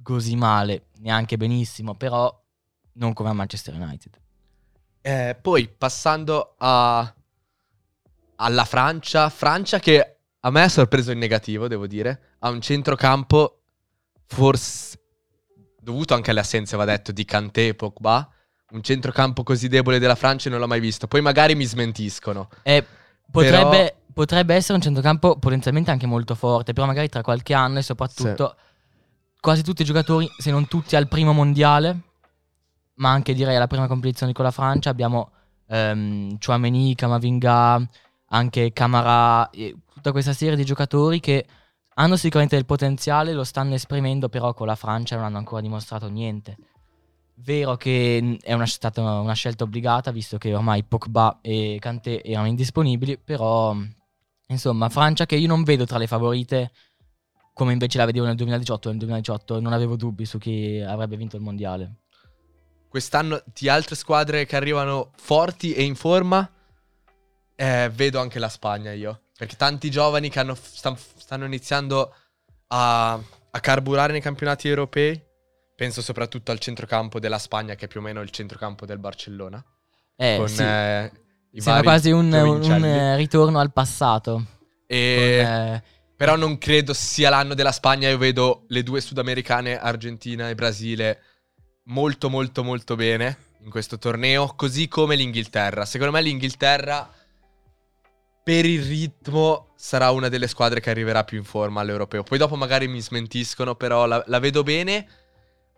così 0.03 0.35
male, 0.37 0.87
neanche 1.01 1.37
benissimo, 1.37 1.95
però 1.95 2.33
non 2.95 3.13
come 3.13 3.29
a 3.29 3.35
Manchester 3.35 3.75
United. 3.75 4.19
Eh, 5.07 5.37
poi 5.41 5.69
passando 5.69 6.55
a- 6.59 7.15
alla 8.37 8.65
Francia, 8.65 9.29
Francia 9.29 9.79
che 9.79 10.17
a 10.41 10.51
me 10.51 10.63
ha 10.63 10.69
sorpreso 10.69 11.13
in 11.13 11.19
negativo, 11.19 11.69
devo 11.69 11.87
dire. 11.87 12.35
Ha 12.41 12.49
un 12.49 12.61
centrocampo 12.61 13.61
forse 14.27 14.99
dovuto 15.81 16.15
anche 16.15 16.33
alle 16.33 16.41
assenze, 16.41 16.77
va 16.77 16.85
detto, 16.85 17.13
di 17.13 17.25
Kanté 17.25 17.69
e 17.69 17.75
Pogba. 17.75 18.29
Un 18.71 18.83
centrocampo 18.83 19.45
così 19.45 19.69
debole 19.69 20.01
della 20.01 20.17
Francia 20.17 20.51
non 20.51 20.59
l'ho 20.59 20.67
mai 20.67 20.81
visto. 20.81 21.07
Poi 21.07 21.21
magari 21.21 21.55
mi 21.55 21.65
smentiscono. 21.67 22.49
Eh, 22.65 22.85
potrebbe, 23.31 23.95
potrebbe 24.13 24.57
essere 24.57 24.75
un 24.75 24.83
centrocampo 24.83 25.39
potenzialmente 25.39 25.93
anche 25.93 26.07
molto 26.07 26.35
forte, 26.35 26.73
però 26.73 26.85
magari 26.85 27.09
tra 27.09 27.23
qualche 27.23 27.55
anno 27.55 27.79
e 27.79 27.83
soprattutto 27.83 28.57
quasi 29.41 29.63
tutti 29.63 29.83
i 29.83 29.85
giocatori, 29.85 30.29
se 30.37 30.51
non 30.51 30.67
tutti 30.67 30.97
al 30.97 31.07
primo 31.07 31.33
mondiale, 31.33 31.97
ma 32.97 33.11
anche 33.11 33.35
direi 33.35 33.57
alla 33.57 33.67
prima 33.67 33.87
competizione 33.87 34.33
con 34.33 34.45
la 34.45 34.51
Francia, 34.51 34.91
abbiamo 34.91 35.31
ehm, 35.69 36.39
Chouameni, 36.39 36.95
Camavinga, 36.95 37.89
anche 38.29 38.73
Camara, 38.73 39.49
tutta 39.93 40.13
questa 40.13 40.33
serie 40.33 40.57
di 40.57 40.65
giocatori 40.65 41.21
che 41.21 41.47
hanno 41.99 42.17
sicuramente 42.17 42.57
del 42.57 42.67
potenziale, 42.67 43.33
lo 43.33 43.45
stanno 43.45 43.75
esprimendo, 43.75 44.29
però 44.29 44.53
con 44.53 44.67
la 44.67 44.75
Francia 44.75 45.17
non 45.17 45.25
hanno 45.25 45.39
ancora 45.39 45.63
dimostrato 45.63 46.09
niente. 46.09 46.57
Vero 47.37 47.77
che 47.77 48.21
mh, 48.23 48.37
è 48.43 48.53
una, 48.53 48.67
stata 48.67 49.01
una 49.21 49.33
scelta 49.35 49.65
obbligata, 49.65 50.11
visto 50.11 50.39
che 50.39 50.55
ormai 50.55 50.85
Pogba 50.85 51.39
e 51.41 51.77
Kanté 51.81 52.23
erano 52.23 52.49
indisponibili, 52.49 53.19
però 53.19 53.73
mh, 53.73 53.95
insomma, 54.49 54.89
Francia 54.89 55.27
che 55.27 55.37
io 55.37 55.47
non 55.47 55.63
vedo 55.63 55.87
tra 55.87 55.99
le 55.99 56.07
favorite, 56.07 56.73
come 57.53 57.73
invece 57.73 57.99
la 57.99 58.05
vedevo 58.05 58.27
nel 58.27 58.37
2018. 58.37 58.89
Nel 58.91 58.99
2018 58.99 59.61
non 59.61 59.73
avevo 59.73 59.97
dubbi 59.97 60.27
su 60.27 60.39
chi 60.39 60.81
avrebbe 60.81 61.17
vinto 61.17 61.37
il 61.37 61.43
mondiale. 61.43 61.95
Quest'anno 62.89 63.43
di 63.53 63.69
altre 63.69 63.95
squadre 63.95 64.47
che 64.47 64.57
arrivano 64.57 65.13
forti 65.17 65.75
e 65.75 65.83
in 65.83 65.95
forma, 65.95 66.49
eh, 67.55 67.91
vedo 67.95 68.21
anche 68.21 68.39
la 68.39 68.49
Spagna 68.49 68.93
io. 68.93 69.23
Perché 69.37 69.57
tanti 69.57 69.91
giovani 69.91 70.31
che 70.31 70.39
hanno- 70.41 70.55
stan- 70.55 70.97
stanno 70.97 71.45
iniziando 71.45 72.15
a, 72.69 73.13
a 73.13 73.61
carburare 73.61 74.13
nei 74.13 74.21
campionati 74.23 74.69
europei. 74.69 75.21
Penso 75.77 76.01
soprattutto 76.01 76.53
al 76.53 76.59
centrocampo 76.59 77.21
della 77.21 77.39
Spagna, 77.39 77.75
che 77.75 77.85
è 77.85 77.89
più 77.89 78.01
o 78.01 78.03
meno 78.03 78.23
il 78.23 78.31
centrocampo 78.31 78.87
del 78.87 78.99
Barcellona. 78.99 79.63
Eh, 80.17 80.37
con 80.39 80.49
sì. 80.49 80.63
eh, 80.63 81.13
Sembra 81.59 81.83
quasi 81.83 82.11
un, 82.11 82.33
un- 82.33 83.17
ritorno 83.17 83.59
al 83.59 83.73
passato. 83.73 84.45
E- 84.87 85.41
Con, 85.43 85.53
eh, 85.53 85.83
Però 86.17 86.37
non 86.37 86.57
credo 86.57 86.95
sia 86.95 87.29
l'anno 87.29 87.53
della 87.53 87.73
Spagna. 87.73 88.09
Io 88.09 88.17
vedo 88.17 88.65
le 88.69 88.83
due 88.83 89.03
sudamericane, 89.03 89.79
Argentina 89.79 90.49
e 90.49 90.55
Brasile, 90.55 91.21
molto 91.87 92.31
molto 92.31 92.63
molto 92.65 92.95
bene 92.97 93.45
in 93.61 93.71
questo 93.71 93.99
torneo, 93.99 94.55
così 94.55 94.89
come 94.89 95.17
l'Inghilterra. 95.17 95.85
Secondo 95.85 96.13
me 96.13 96.23
l'Inghilterra, 96.23 97.11
per 98.43 98.65
il 98.65 98.85
ritmo, 98.85 99.73
sarà 99.77 100.11
una 100.11 100.29
delle 100.29 100.47
squadre 100.47 100.81
che 100.81 100.91
arriverà 100.91 101.25
più 101.25 101.39
in 101.39 101.45
forma 101.45 101.81
all'europeo. 101.81 102.23
Poi 102.23 102.39
dopo 102.39 102.55
magari 102.55 102.87
mi 102.87 103.01
smentiscono, 103.01 103.75
però 103.75 104.07
la, 104.07 104.23
la 104.27 104.39
vedo 104.39 104.63
bene. 104.63 105.09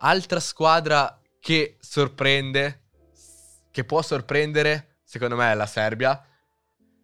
Altra 0.00 0.38
squadra 0.38 1.18
che 1.40 1.76
sorprende, 1.80 2.82
che 3.70 3.84
può 3.84 4.02
sorprendere, 4.02 4.98
secondo 5.02 5.36
me 5.36 5.50
è 5.50 5.54
la 5.54 5.66
Serbia. 5.66 6.22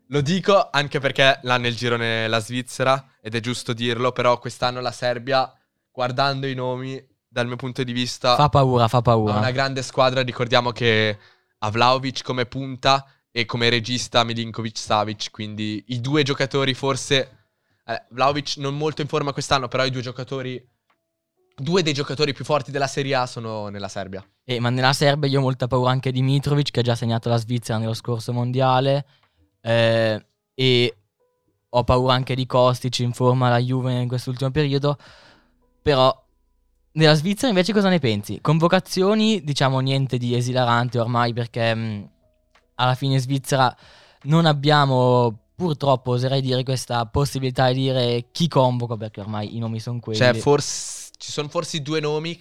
Lo 0.08 0.20
dico 0.20 0.68
anche 0.70 1.00
perché 1.00 1.38
l'ha 1.42 1.56
nel 1.56 1.74
girone 1.74 2.28
la 2.28 2.40
Svizzera 2.40 3.12
ed 3.22 3.34
è 3.34 3.40
giusto 3.40 3.72
dirlo, 3.72 4.12
però 4.12 4.38
quest'anno 4.38 4.82
la 4.82 4.92
Serbia, 4.92 5.50
guardando 5.90 6.46
i 6.46 6.54
nomi, 6.54 7.02
dal 7.34 7.48
mio 7.48 7.56
punto 7.56 7.82
di 7.82 7.92
vista, 7.92 8.36
fa 8.36 8.48
paura, 8.48 8.86
fa 8.86 8.98
ha 8.98 9.02
paura. 9.02 9.36
una 9.36 9.50
grande 9.50 9.82
squadra. 9.82 10.22
Ricordiamo 10.22 10.70
che 10.70 11.18
ha 11.58 11.68
Vlaovic 11.68 12.22
come 12.22 12.46
punta 12.46 13.04
e 13.32 13.44
come 13.44 13.68
regista 13.68 14.22
Milinkovic 14.22 14.78
Savic, 14.78 15.32
quindi 15.32 15.82
i 15.88 16.00
due 16.00 16.22
giocatori 16.22 16.74
forse... 16.74 17.46
eh, 17.84 18.04
Vlaovic 18.10 18.58
non 18.58 18.76
molto 18.76 19.02
in 19.02 19.08
forma 19.08 19.32
quest'anno, 19.32 19.66
però 19.66 19.84
i 19.84 19.90
due 19.90 20.00
giocatori... 20.00 20.64
Due 21.56 21.82
dei 21.82 21.92
giocatori 21.92 22.32
più 22.32 22.44
forti 22.44 22.70
della 22.70 22.86
Serie 22.86 23.16
A 23.16 23.26
sono 23.26 23.68
nella 23.68 23.88
Serbia. 23.88 24.24
Eh, 24.44 24.60
ma 24.60 24.70
nella 24.70 24.92
Serbia 24.92 25.28
io 25.28 25.40
ho 25.40 25.42
molta 25.42 25.66
paura 25.66 25.90
anche 25.90 26.12
di 26.12 26.22
Mitrovic 26.22 26.70
che 26.70 26.80
ha 26.80 26.82
già 26.84 26.94
segnato 26.94 27.28
la 27.28 27.36
Svizzera 27.36 27.78
nello 27.78 27.94
scorso 27.94 28.32
mondiale 28.32 29.06
eh, 29.60 30.26
e 30.54 30.96
ho 31.68 31.84
paura 31.84 32.14
anche 32.14 32.36
di 32.36 32.46
Kostic 32.46 33.00
in 33.00 33.12
forma 33.12 33.48
alla 33.48 33.58
Juve 33.58 33.92
in 33.92 34.08
quest'ultimo 34.08 34.50
periodo 34.50 34.96
però 35.82 36.23
nella 36.94 37.14
Svizzera 37.14 37.48
invece 37.48 37.72
cosa 37.72 37.88
ne 37.88 37.98
pensi? 37.98 38.38
Convocazioni 38.40 39.42
diciamo 39.44 39.78
niente 39.80 40.18
di 40.18 40.35
esilarante 40.35 40.98
ormai 40.98 41.33
perché 41.33 41.74
mh, 41.74 42.09
alla 42.76 42.94
fine 42.94 43.14
in 43.14 43.20
Svizzera 43.20 43.74
non 44.22 44.46
abbiamo 44.46 45.38
purtroppo 45.54 46.12
oserei 46.12 46.40
dire 46.40 46.64
questa 46.64 47.07
possibilità 47.07 47.68
di 47.68 47.83
dire 47.83 48.26
chi 48.33 48.48
convoco 48.48 48.96
perché 48.96 49.20
ormai 49.20 49.54
i 49.54 49.59
nomi 49.59 49.78
sono 49.78 50.00
quelli 50.00 50.18
Cioè, 50.18 50.35
forse 50.35 51.04
ci 51.24 51.33
sono 51.33 51.48
forse 51.48 51.80
due 51.80 52.00
nomi, 52.00 52.38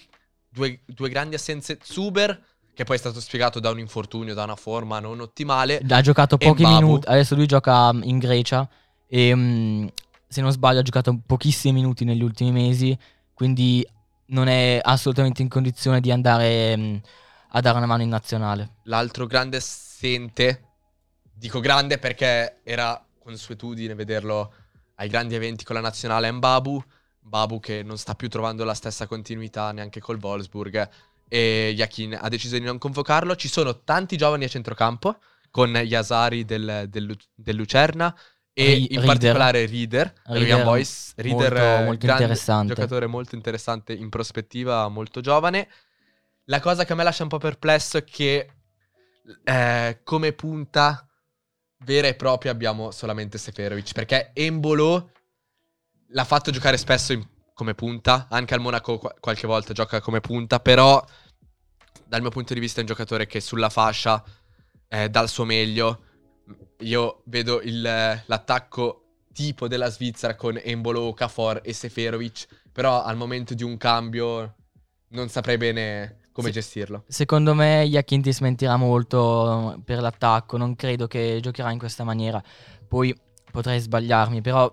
due, 0.49 0.81
due 0.85 1.07
grandi 1.09 1.35
assenze. 1.35 1.79
Zuber, 1.81 2.37
che 2.73 2.83
poi 2.83 2.97
è 2.97 2.99
stato 2.99 3.21
spiegato 3.21 3.61
da 3.61 3.69
un 3.69 3.79
infortunio, 3.79 4.33
da 4.33 4.43
una 4.43 4.57
forma 4.57 4.99
non 4.99 5.21
ottimale. 5.21 5.81
Ha 5.87 6.01
giocato 6.01 6.37
pochi 6.37 6.63
Mbabu. 6.63 6.85
minuti. 6.85 7.07
Adesso 7.07 7.35
lui 7.35 7.45
gioca 7.45 7.93
mm, 7.93 8.01
in 8.03 8.17
Grecia. 8.17 8.67
E 9.07 9.33
mm, 9.33 9.87
se 10.27 10.41
non 10.41 10.51
sbaglio, 10.51 10.79
ha 10.79 10.83
giocato 10.83 11.17
pochissimi 11.25 11.73
minuti 11.73 12.03
negli 12.03 12.23
ultimi 12.23 12.51
mesi. 12.51 12.97
Quindi 13.33 13.87
non 14.33 14.47
è 14.47 14.79
assolutamente 14.83 15.41
in 15.41 15.47
condizione 15.47 16.01
di 16.01 16.11
andare 16.11 16.75
mm, 16.75 16.95
a 17.49 17.61
dare 17.61 17.77
una 17.77 17.85
mano 17.85 18.01
in 18.01 18.09
nazionale. 18.09 18.77
L'altro 18.83 19.25
grande 19.25 19.57
assente, 19.57 20.63
dico 21.33 21.59
grande 21.59 21.99
perché 21.99 22.59
era 22.63 23.01
consuetudine 23.19 23.93
vederlo 23.93 24.53
ai 24.95 25.07
grandi 25.07 25.35
eventi 25.35 25.63
con 25.63 25.75
la 25.75 25.81
nazionale, 25.81 26.31
Mbabu. 26.31 26.83
Mbabu 27.21 27.59
che 27.59 27.83
non 27.83 27.97
sta 27.97 28.15
più 28.15 28.27
trovando 28.27 28.63
la 28.63 28.73
stessa 28.73 29.07
continuità 29.07 29.71
neanche 29.71 29.99
col 29.99 30.19
Wolfsburg. 30.21 30.89
E 31.27 31.73
Yakin 31.75 32.17
ha 32.19 32.27
deciso 32.27 32.57
di 32.57 32.65
non 32.65 32.77
convocarlo. 32.77 33.35
Ci 33.35 33.47
sono 33.47 33.83
tanti 33.83 34.17
giovani 34.17 34.43
a 34.43 34.49
centrocampo, 34.49 35.17
con 35.49 35.69
Yasari 35.69 36.45
del, 36.45 36.87
del- 36.89 37.15
del 37.35 37.55
Lucerna 37.55 38.13
e 38.53 38.65
Ri- 38.65 38.81
in 38.81 38.87
Rieder. 38.87 39.05
particolare 39.05 39.65
Reader, 39.65 40.13
Young 40.27 40.63
Boys. 40.63 41.13
Reader 41.15 41.53
molto- 41.53 41.55
è 41.57 41.83
molto 41.85 42.05
grande 42.05 42.23
interessante. 42.23 42.73
giocatore 42.73 43.07
molto 43.07 43.35
interessante 43.35 43.93
in 43.93 44.09
prospettiva, 44.09 44.87
molto 44.89 45.21
giovane. 45.21 45.67
La 46.45 46.59
cosa 46.59 46.85
che 46.85 46.93
a 46.93 46.95
me 46.95 47.03
lascia 47.03 47.23
un 47.23 47.29
po' 47.29 47.37
perplesso 47.39 47.97
è 47.97 48.03
che 48.03 48.49
eh, 49.43 49.99
come 50.03 50.33
punta 50.33 51.07
vera 51.85 52.07
e 52.07 52.13
propria 52.15 52.51
abbiamo 52.51 52.91
solamente 52.91 53.37
Seferovic, 53.37 53.93
perché 53.93 54.31
Embolo 54.33 55.11
l'ha 56.09 56.23
fatto 56.25 56.51
giocare 56.51 56.77
spesso 56.77 57.13
in- 57.13 57.25
come 57.53 57.73
punta, 57.73 58.27
anche 58.29 58.53
al 58.53 58.59
Monaco 58.59 58.97
qua- 58.97 59.15
qualche 59.19 59.47
volta 59.47 59.73
gioca 59.73 60.01
come 60.01 60.19
punta, 60.19 60.59
però 60.59 61.03
dal 62.05 62.21
mio 62.21 62.29
punto 62.29 62.53
di 62.53 62.59
vista 62.59 62.77
è 62.77 62.81
un 62.81 62.87
giocatore 62.87 63.25
che 63.25 63.39
sulla 63.39 63.69
fascia 63.69 64.23
eh, 64.89 65.09
dà 65.09 65.21
il 65.21 65.29
suo 65.29 65.45
meglio. 65.45 66.03
Io 66.79 67.21
vedo 67.25 67.61
il- 67.61 67.81
l'attacco 68.25 68.99
tipo 69.33 69.67
della 69.67 69.89
Svizzera 69.89 70.35
con 70.35 70.59
Embolo, 70.61 71.01
Okafor 71.01 71.61
e 71.63 71.73
Seferovic, 71.73 72.45
però 72.71 73.03
al 73.03 73.15
momento 73.15 73.53
di 73.53 73.63
un 73.63 73.77
cambio 73.77 74.55
non 75.09 75.29
saprei 75.29 75.57
bene 75.57 76.17
come 76.31 76.47
Sì. 76.47 76.53
gestirlo. 76.53 77.03
Secondo 77.07 77.53
me 77.53 77.83
Yakin 77.83 78.21
ti 78.21 78.33
smentirà 78.33 78.75
molto 78.75 79.79
per 79.85 80.01
l'attacco. 80.01 80.57
Non 80.57 80.75
credo 80.75 81.07
che 81.07 81.39
giocherà 81.41 81.71
in 81.71 81.77
questa 81.79 82.03
maniera. 82.03 82.41
Poi 82.87 83.15
potrei 83.51 83.79
sbagliarmi, 83.79 84.41
però 84.41 84.71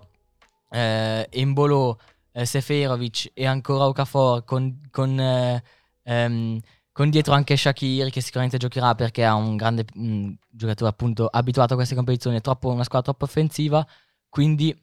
eh, 0.73 1.27
Embolo, 1.29 1.99
eh, 2.31 2.45
Seferovic 2.45 3.31
e 3.33 3.45
ancora 3.45 3.87
Okafor 3.87 4.43
con, 4.45 4.79
con, 4.89 5.19
eh, 5.19 5.63
ehm, 6.03 6.59
con 7.01 7.09
dietro 7.09 7.33
anche 7.33 7.57
Shakir 7.57 8.11
che 8.11 8.21
sicuramente 8.21 8.59
giocherà 8.59 8.93
perché 8.93 9.25
ha 9.25 9.33
un 9.33 9.55
grande 9.55 9.85
mm, 9.97 10.33
giocatore 10.51 10.91
appunto 10.91 11.25
abituato 11.25 11.73
a 11.73 11.75
queste 11.75 11.95
competizioni, 11.95 12.37
è 12.37 12.41
troppo, 12.41 12.69
una 12.69 12.83
squadra 12.83 13.11
troppo 13.11 13.25
offensiva, 13.25 13.83
quindi 14.29 14.79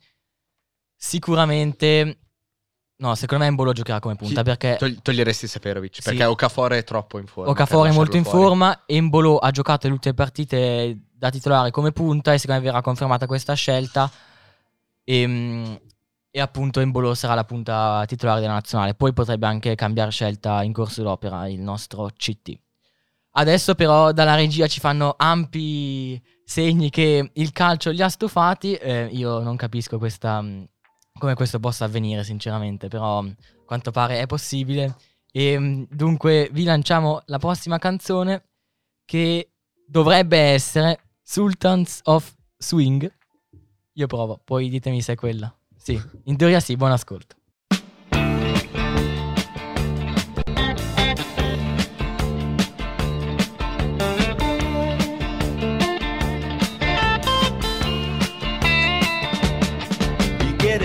sicuramente 0.97 2.19
no, 2.97 3.15
secondo 3.15 3.45
me 3.45 3.49
Embolo 3.51 3.73
giocherà 3.73 4.01
come 4.01 4.17
punta 4.17 4.43
Chi- 4.43 4.43
perché 4.43 4.77
Togli- 4.81 5.01
toglieresti 5.01 5.47
Seferovic 5.47 5.95
Sì. 5.95 6.03
perché 6.03 6.25
Okafor 6.25 6.73
è 6.73 6.83
troppo 6.83 7.19
in 7.19 7.27
forma. 7.27 7.53
Okafor 7.53 7.87
è 7.87 7.93
molto 7.93 8.17
in 8.17 8.25
fuori. 8.25 8.39
forma, 8.47 8.83
Embolo 8.87 9.39
ha 9.39 9.53
giocato 9.53 9.87
le 9.87 9.93
ultime 9.93 10.15
partite 10.15 10.99
da 11.13 11.31
titolare 11.31 11.71
come 11.71 11.93
punta 11.93 12.33
e 12.33 12.39
secondo 12.39 12.61
me 12.63 12.67
verrà 12.67 12.83
confermata 12.83 13.27
questa 13.27 13.55
scelta 13.55 14.11
e, 15.05 15.25
mm, 15.25 15.75
e 16.31 16.41
appunto 16.41 16.81
Embolo 16.81 17.15
sarà 17.15 17.35
la 17.35 17.45
punta 17.45 18.05
titolare 18.07 18.41
della 18.41 18.53
nazionale. 18.53 18.95
Poi 18.95 19.13
potrebbe 19.13 19.47
anche 19.47 19.75
cambiare 19.75 20.11
scelta 20.11 20.63
in 20.63 20.73
corso 20.73 21.03
d'opera 21.03 21.49
il 21.49 21.61
nostro 21.61 22.11
CT. 22.15 22.59
Adesso 23.33 23.75
però 23.75 24.13
dalla 24.13 24.35
regia 24.35 24.67
ci 24.67 24.81
fanno 24.81 25.15
ampi 25.17 26.21
segni 26.45 26.91
che 26.91 27.31
il 27.33 27.53
calcio 27.53 27.91
li 27.91 28.03
ha 28.03 28.09
stufati. 28.09 28.75
Eh, 28.75 29.09
io 29.13 29.41
non 29.41 29.57
capisco 29.57 29.99
questa, 29.99 30.41
mm, 30.43 30.65
come 31.19 31.35
questo 31.35 31.61
possa 31.61 31.85
avvenire 31.85 32.25
sinceramente, 32.25 32.89
però 32.89 33.21
a 33.21 33.35
quanto 33.65 33.91
pare 33.91 34.21
è 34.21 34.27
possibile. 34.27 34.97
E 35.31 35.59
mm, 35.59 35.85
dunque 35.91 36.49
vi 36.53 36.65
lanciamo 36.65 37.23
la 37.27 37.39
prossima 37.39 37.79
canzone 37.79 38.49
che 39.05 39.53
dovrebbe 39.87 40.39
essere 40.39 41.01
Sultans 41.23 42.01
of 42.05 42.35
Swing. 42.57 43.11
Io 43.93 44.07
provo, 44.07 44.41
poi 44.43 44.69
ditemi 44.69 45.01
se 45.01 45.13
è 45.13 45.17
quella. 45.17 45.58
Sì, 45.89 45.99
in 46.25 46.37
teoria 46.37 46.61
sì, 46.61 46.77
buon 46.77 46.91
ascolto. 46.91 47.35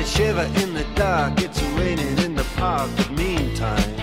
shiver 0.05 0.45
in 0.61 0.73
the 0.73 0.85
dark, 0.95 1.41
it's 1.41 1.61
raining 1.77 2.17
in 2.19 2.35
the 2.35 2.45
park, 2.55 2.89
but 2.95 3.09
meantime. 3.11 3.97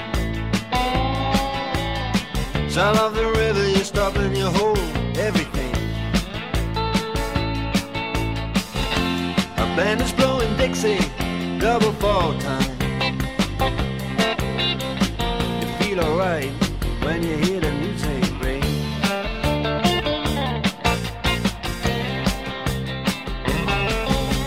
Sound 2.69 2.99
of 2.99 3.15
the 3.15 3.27
river, 3.37 3.67
you 3.69 3.85
everything. 5.17 5.75
A 9.57 9.67
band 9.77 10.03
is 10.03 10.13
blowing 10.13 10.30
sing 10.81 11.59
double 11.59 11.93
fall 11.93 12.33
time. 12.39 12.79
You 15.61 15.69
feel 15.79 16.01
alright 16.01 16.51
when 17.03 17.23
you 17.23 17.37
hear 17.37 17.61
the 17.61 17.71
music 17.73 18.25
ring. 18.41 18.65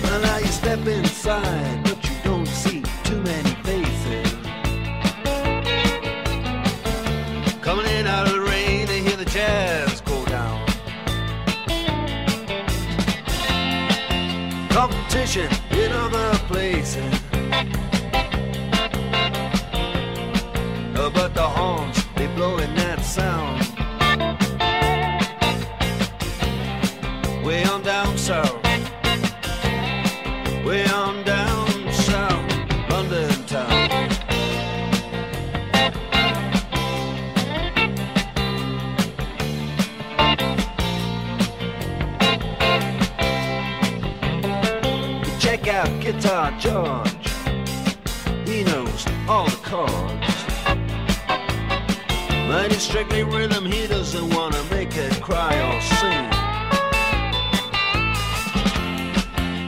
Well, 0.01 0.21
now 0.21 0.37
you 0.39 0.47
step 0.47 0.87
inside. 0.87 1.82
place 16.53 17.12
guitar 46.13 46.51
George. 46.59 47.27
He 48.47 48.63
knows 48.63 49.05
all 49.27 49.45
the 49.45 49.59
chords. 49.63 50.35
But 52.47 52.71
it's 52.71 52.83
strictly 52.83 53.23
rhythm, 53.23 53.65
he 53.65 53.87
doesn't 53.87 54.33
wanna 54.35 54.61
make 54.69 54.95
it 54.95 55.21
cry 55.21 55.53
or 55.69 55.81
sing. 55.81 56.25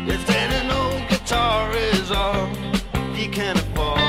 If 0.07 0.25
then 0.27 0.71
old 0.71 1.07
guitar 1.09 1.71
is 1.75 2.11
all 2.11 2.47
he 3.13 3.27
can 3.27 3.55
afford, 3.57 3.99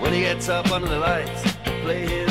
when 0.00 0.12
he 0.12 0.20
gets 0.20 0.48
up 0.48 0.70
under 0.70 0.88
the 0.88 0.98
lights 0.98 1.42
to 1.64 1.70
play 1.82 2.06
his 2.06 2.29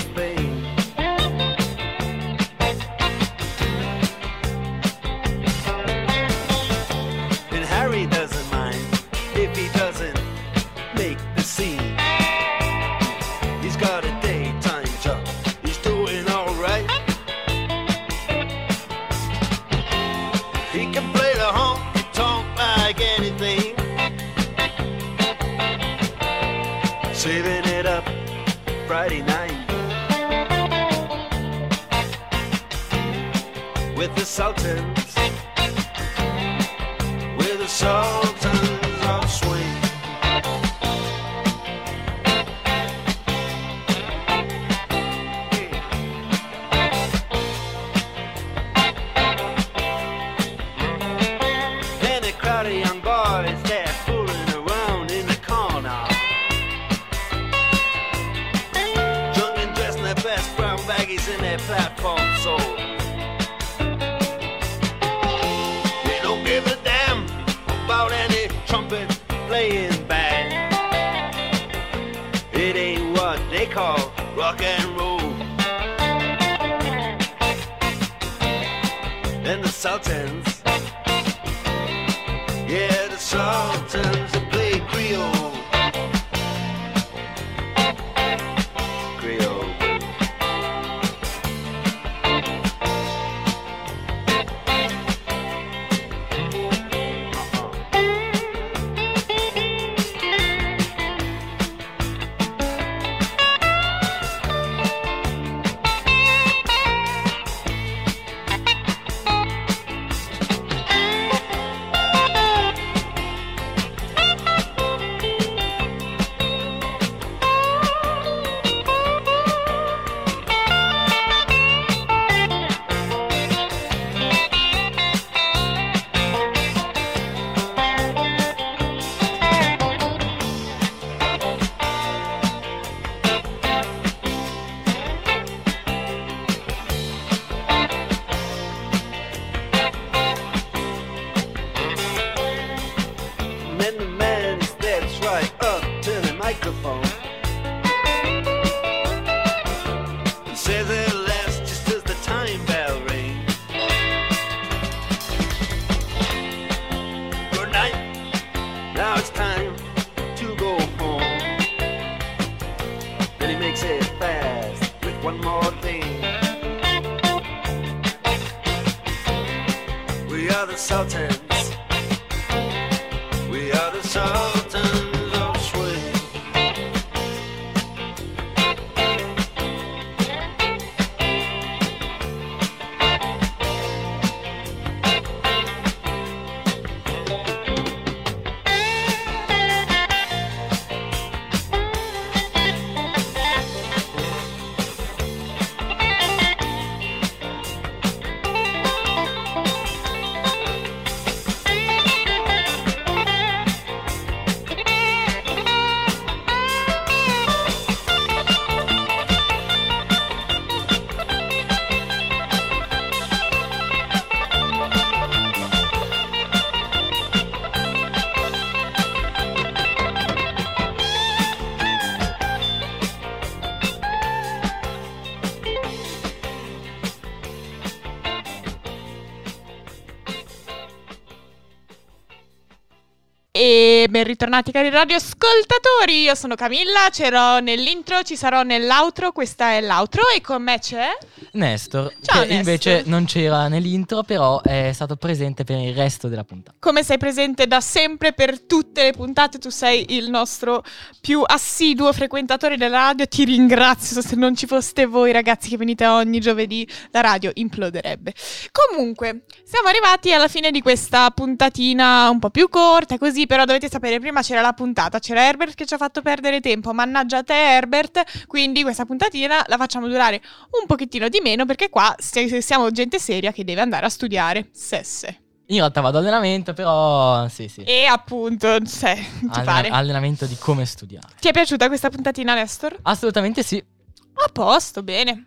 ben 234.10 234.24
ritornati 234.24 234.72
cari 234.72 234.90
radioascoltatori, 234.90 236.24
io 236.24 236.36
sono 236.36 236.56
Camilla, 236.56 237.08
c'ero 237.12 237.60
nell'intro, 237.60 238.24
ci 238.24 238.36
sarò 238.36 238.64
nell'outro, 238.64 239.32
questa 239.32 239.72
è 239.72 239.82
l'outro 239.82 240.24
e 240.36 240.42
con 240.42 240.64
me 240.64 240.80
c'è... 240.80 241.18
Nestor, 241.52 242.14
Ciao, 242.22 242.42
che 242.42 242.48
Nestor. 242.48 242.58
invece 242.58 243.04
non 243.06 243.26
c'era 243.26 243.68
nell'intro, 243.68 244.24
però 244.24 244.62
è 244.62 244.92
stato 244.94 245.16
presente 245.16 245.64
per 245.64 245.78
il 245.78 245.96
resto 245.96 246.28
della 246.28 246.44
puntata. 246.44 246.78
Come 246.80 247.04
sei 247.04 247.18
presente 247.18 247.68
da 247.68 247.82
sempre 247.82 248.34
per 248.34 248.62
tutte 248.62 249.04
le 249.04 249.12
puntate, 249.12 249.60
tu 249.60 249.70
sei 249.70 250.16
il 250.16 250.30
nostro 250.30 250.84
più 251.22 251.44
assiduo 251.46 252.12
frequentatore 252.12 252.78
della 252.78 252.98
radio, 252.98 253.28
ti 253.28 253.46
ringrazio, 253.46 254.22
se 254.22 254.36
non 254.36 254.56
ci 254.56 254.66
foste 254.66 255.06
voi 255.06 255.32
ragazzi 255.32 255.70
che 255.70 255.78
venite 255.78 256.06
ogni 256.08 256.40
giovedì, 256.40 256.88
la 257.12 257.22
radio 257.22 257.52
imploderebbe. 257.54 258.34
Comunque, 258.72 259.44
siamo 259.64 259.88
arrivati 259.88 260.34
alla 260.34 260.48
fine 260.48 260.72
di 260.72 260.82
questa 260.82 261.30
puntatina 261.32 262.30
un 262.30 262.40
po' 262.40 262.50
più 262.50 262.70
corta, 262.70 263.18
così, 263.18 263.46
però 263.46 263.66
dovete 263.66 263.88
sapere, 263.88 263.98
prima 264.00 264.42
c'era 264.42 264.62
la 264.62 264.74
puntata, 264.74 265.20
c'era 265.20 265.44
Herbert 265.44 265.76
che 265.76 265.86
ci 265.86 265.94
ha 265.94 265.98
fatto 265.98 266.22
perdere 266.22 266.60
tempo, 266.62 266.94
mannaggia 266.94 267.44
te 267.44 267.54
Herbert, 267.54 268.48
quindi 268.48 268.84
questa 268.84 269.06
puntatina 269.06 269.64
la 269.68 269.78
facciamo 269.78 270.08
durare 270.08 270.42
un 270.80 270.88
pochettino 270.88 271.30
di 271.30 271.40
meno 271.42 271.66
perché 271.66 271.90
qua 271.90 272.16
siamo 272.18 272.92
gente 272.92 273.20
seria 273.20 273.52
che 273.52 273.64
deve 273.64 273.82
andare 273.82 274.06
a 274.06 274.10
studiare 274.10 274.70
sesse. 274.72 275.42
In 275.70 275.78
realtà 275.78 276.02
vado 276.02 276.18
allenamento, 276.18 276.74
però 276.74 277.48
sì, 277.48 277.68
sì. 277.68 277.84
E 277.84 278.06
appunto, 278.06 278.84
se 278.86 279.14
ti 279.14 279.48
Allena- 279.50 279.64
pare. 279.64 279.90
allenamento 279.90 280.48
di 280.48 280.58
come 280.58 280.84
studiare. 280.84 281.28
Ti 281.40 281.48
è 281.48 281.52
piaciuta 281.52 281.88
questa 281.88 282.10
puntatina, 282.10 282.56
Nestor? 282.56 282.98
Assolutamente 283.04 283.62
sì. 283.62 283.78
A 283.78 284.50
posto, 284.52 285.04
bene. 285.04 285.46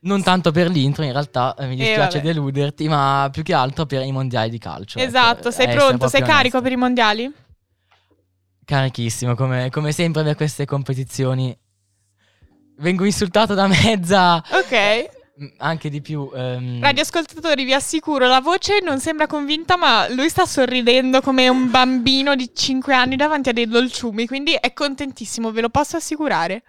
Non 0.00 0.22
tanto 0.22 0.50
per 0.50 0.68
l'intro, 0.70 1.04
in 1.04 1.12
realtà 1.12 1.54
eh, 1.56 1.66
mi 1.66 1.76
dispiace 1.76 2.18
vabbè. 2.18 2.32
deluderti, 2.32 2.88
ma 2.88 3.28
più 3.30 3.42
che 3.42 3.52
altro 3.52 3.86
per 3.86 4.02
i 4.02 4.10
mondiali 4.10 4.50
di 4.50 4.58
calcio. 4.58 4.98
ecco, 4.98 5.06
esatto, 5.06 5.50
sei 5.50 5.66
essere 5.66 5.76
pronto? 5.76 6.08
Sei 6.08 6.20
proprio 6.20 6.36
carico 6.36 6.56
onesto. 6.56 6.62
per 6.62 6.72
i 6.72 6.76
mondiali? 6.76 7.32
Carichissimo, 8.70 9.34
come, 9.34 9.68
come 9.68 9.90
sempre 9.90 10.22
per 10.22 10.36
queste 10.36 10.64
competizioni. 10.64 11.52
Vengo 12.78 13.04
insultato 13.04 13.54
da 13.54 13.66
mezza, 13.66 14.36
Ok. 14.36 15.10
mm, 15.42 15.46
anche 15.56 15.90
di 15.90 16.00
più. 16.00 16.30
ehm, 16.32 16.80
Radioascoltatori, 16.80 17.64
vi 17.64 17.74
assicuro, 17.74 18.28
la 18.28 18.40
voce 18.40 18.78
non 18.80 19.00
sembra 19.00 19.26
convinta, 19.26 19.76
ma 19.76 20.08
lui 20.10 20.28
sta 20.28 20.46
sorridendo 20.46 21.20
come 21.20 21.48
un 21.48 21.68
bambino 21.68 22.36
di 22.36 22.48
5 22.54 22.94
anni 22.94 23.16
davanti 23.16 23.48
a 23.48 23.52
dei 23.52 23.66
dolciumi, 23.66 24.28
quindi 24.28 24.52
è 24.52 24.72
contentissimo, 24.72 25.50
ve 25.50 25.62
lo 25.62 25.68
posso 25.68 25.96
assicurare. 25.96 26.62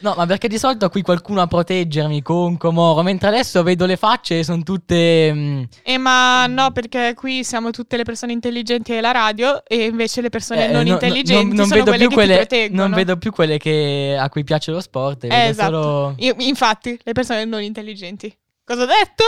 No, 0.00 0.14
ma 0.16 0.24
perché 0.26 0.48
di 0.48 0.58
solito 0.58 0.88
qui 0.88 1.02
qualcuno 1.02 1.42
a 1.42 1.46
proteggermi 1.46 2.22
con 2.22 2.56
Comoro, 2.56 3.02
mentre 3.02 3.28
adesso 3.28 3.62
vedo 3.62 3.84
le 3.86 3.96
facce 3.96 4.38
e 4.38 4.44
sono 4.44 4.62
tutte... 4.62 5.32
mm, 5.32 5.62
E 5.82 5.98
ma 5.98 6.46
no, 6.46 6.70
perché 6.72 7.12
qui 7.14 7.44
siamo 7.44 7.70
tutte 7.70 7.96
le 7.98 8.04
persone 8.04 8.32
intelligenti 8.32 8.92
della 8.92 9.10
radio 9.10 9.62
e 9.66 9.84
invece 9.84 10.20
le 10.22 10.30
persone 10.30 10.68
eh, 10.68 10.72
non 10.72 10.84
no- 10.86 10.92
intelligenti 10.92 11.54
non, 11.54 11.54
non 11.56 11.66
sono 11.66 11.84
vedo 11.84 11.90
quelle 11.90 11.98
più 11.98 12.08
che 12.08 12.14
quelle, 12.14 12.36
proteggono. 12.36 12.82
non 12.82 12.92
vedo 12.92 13.16
più 13.18 13.30
quelle 13.32 13.58
che- 13.58 14.16
a 14.18 14.28
cui 14.30 14.42
piace 14.44 14.70
lo 14.70 14.80
sport. 14.80 15.24
Eh, 15.24 15.48
esatto. 15.48 15.70
solo- 15.72 16.14
Io- 16.18 16.34
infatti, 16.38 16.98
le 17.02 17.12
persone 17.12 17.44
non 17.44 17.62
intelligenti. 17.62 18.34
Cosa 18.64 18.82
ho 18.84 18.86
detto? 18.86 19.24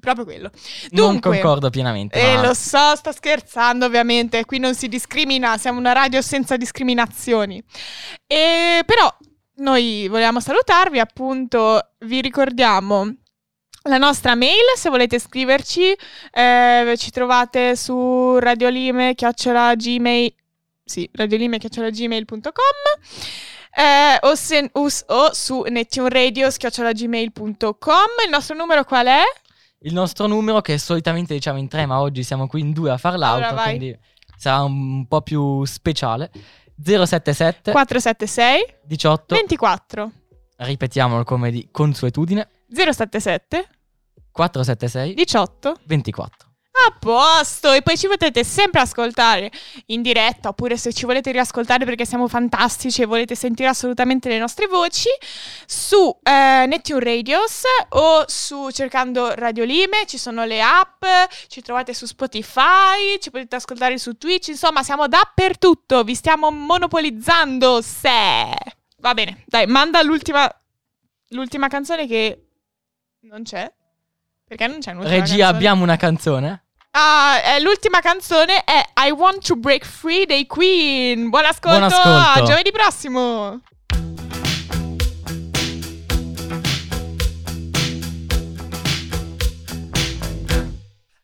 Proprio 0.00 0.24
quello. 0.24 0.50
Non 0.90 1.10
Dunque, 1.12 1.30
concordo 1.38 1.70
pienamente. 1.70 2.18
Eh, 2.20 2.34
ma- 2.34 2.46
lo 2.48 2.54
so, 2.54 2.96
sto 2.96 3.12
scherzando 3.12 3.86
ovviamente, 3.86 4.44
qui 4.46 4.58
non 4.58 4.74
si 4.74 4.88
discrimina, 4.88 5.56
siamo 5.58 5.78
una 5.78 5.92
radio 5.92 6.20
senza 6.22 6.56
discriminazioni. 6.56 7.62
E, 8.26 8.82
però 8.84 9.14
noi 9.62 10.08
vogliamo 10.08 10.40
salutarvi, 10.40 10.98
appunto, 10.98 11.92
vi 12.00 12.20
ricordiamo 12.20 13.14
la 13.84 13.98
nostra 13.98 14.34
mail, 14.34 14.76
se 14.76 14.90
volete 14.90 15.18
scriverci, 15.18 15.96
eh, 16.32 16.94
ci 16.96 17.10
trovate 17.10 17.74
su 17.76 18.38
radiolime, 18.38 19.14
chiocciola 19.14 19.74
gmail, 19.74 20.34
sì, 20.84 21.08
radiolime, 21.12 21.58
chiocciola 21.58 21.90
gmail.com. 21.90 22.42
Eh, 23.74 24.18
o, 24.20 24.34
se- 24.34 24.70
us- 24.74 25.04
o 25.08 25.32
su 25.32 25.62
nettuneradio 25.62 26.48
gmail.com 26.48 28.06
il 28.24 28.30
nostro 28.30 28.54
numero 28.54 28.84
qual 28.84 29.06
è? 29.06 29.22
Il 29.84 29.94
nostro 29.94 30.26
numero, 30.26 30.60
che 30.60 30.78
solitamente 30.78 31.34
diciamo 31.34 31.58
in 31.58 31.68
tre, 31.68 31.86
ma 31.86 32.00
oggi 32.00 32.22
siamo 32.22 32.46
qui 32.46 32.60
in 32.60 32.72
due 32.72 32.90
a 32.90 32.98
far 32.98 33.16
l'auto, 33.16 33.46
Allora, 33.46 33.62
quindi 33.62 33.98
sarà 34.36 34.62
un 34.62 35.06
po' 35.08 35.22
più 35.22 35.64
speciale. 35.64 36.30
077 36.80 37.72
476 37.72 38.74
18, 38.84 39.34
24 39.34 40.12
ripetiamolo 40.56 41.24
come 41.24 41.50
di 41.50 41.68
consuetudine, 41.70 42.48
077 42.68 43.68
476 44.30 45.14
18 45.14 45.76
24. 45.84 46.41
A 46.74 46.96
posto! 46.98 47.72
E 47.72 47.82
poi 47.82 47.96
ci 47.96 48.06
potete 48.06 48.44
sempre 48.44 48.80
ascoltare 48.80 49.50
in 49.86 50.02
diretta 50.02 50.48
oppure 50.48 50.76
se 50.76 50.92
ci 50.92 51.04
volete 51.04 51.30
riascoltare 51.30 51.84
perché 51.84 52.04
siamo 52.04 52.28
fantastici 52.28 53.02
e 53.02 53.06
volete 53.06 53.34
sentire 53.34 53.68
assolutamente 53.68 54.28
le 54.28 54.38
nostre 54.38 54.66
voci 54.66 55.08
su 55.66 56.18
eh, 56.22 56.64
Neptune 56.66 57.04
Radios 57.04 57.62
o 57.90 58.24
su 58.26 58.70
cercando 58.70 59.34
Radio 59.34 59.64
Lime. 59.64 60.06
Ci 60.06 60.18
sono 60.18 60.44
le 60.44 60.62
app 60.62 61.04
ci 61.48 61.60
trovate 61.60 61.94
su 61.94 62.06
Spotify 62.06 63.18
ci 63.20 63.30
potete 63.30 63.56
ascoltare 63.56 63.98
su 63.98 64.16
Twitch. 64.16 64.48
Insomma 64.48 64.82
siamo 64.82 65.06
dappertutto 65.08 66.02
vi 66.04 66.14
stiamo 66.14 66.50
monopolizzando 66.50 67.80
se. 67.82 68.50
Va 68.98 69.14
bene 69.14 69.44
dai 69.46 69.66
manda 69.66 70.02
l'ultima 70.02 70.48
l'ultima 71.28 71.68
canzone 71.68 72.06
che 72.06 72.46
non 73.22 73.42
c'è 73.42 73.70
perché 74.52 74.66
non 74.66 74.80
c'è 74.80 74.90
un'ultima 74.90 75.14
Regia, 75.14 75.28
canzone? 75.28 75.56
abbiamo 75.56 75.82
una 75.82 75.96
canzone? 75.96 76.64
Ah, 76.90 77.40
eh, 77.42 77.60
l'ultima 77.62 78.00
canzone 78.00 78.64
è 78.64 78.84
I 79.06 79.10
Want 79.10 79.46
to 79.46 79.56
Break 79.56 79.82
Free 79.86 80.26
dei 80.26 80.46
Queen. 80.46 81.30
Buon 81.30 81.46
ascolto, 81.46 81.78
Buon 81.78 81.90
ascolto. 81.90 82.40
a 82.40 82.42
giovedì 82.42 82.70
prossimo. 82.70 83.60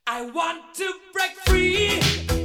I 0.06 0.30
want 0.32 0.74
to 0.76 0.86
break 1.12 1.34
free. 1.44 2.37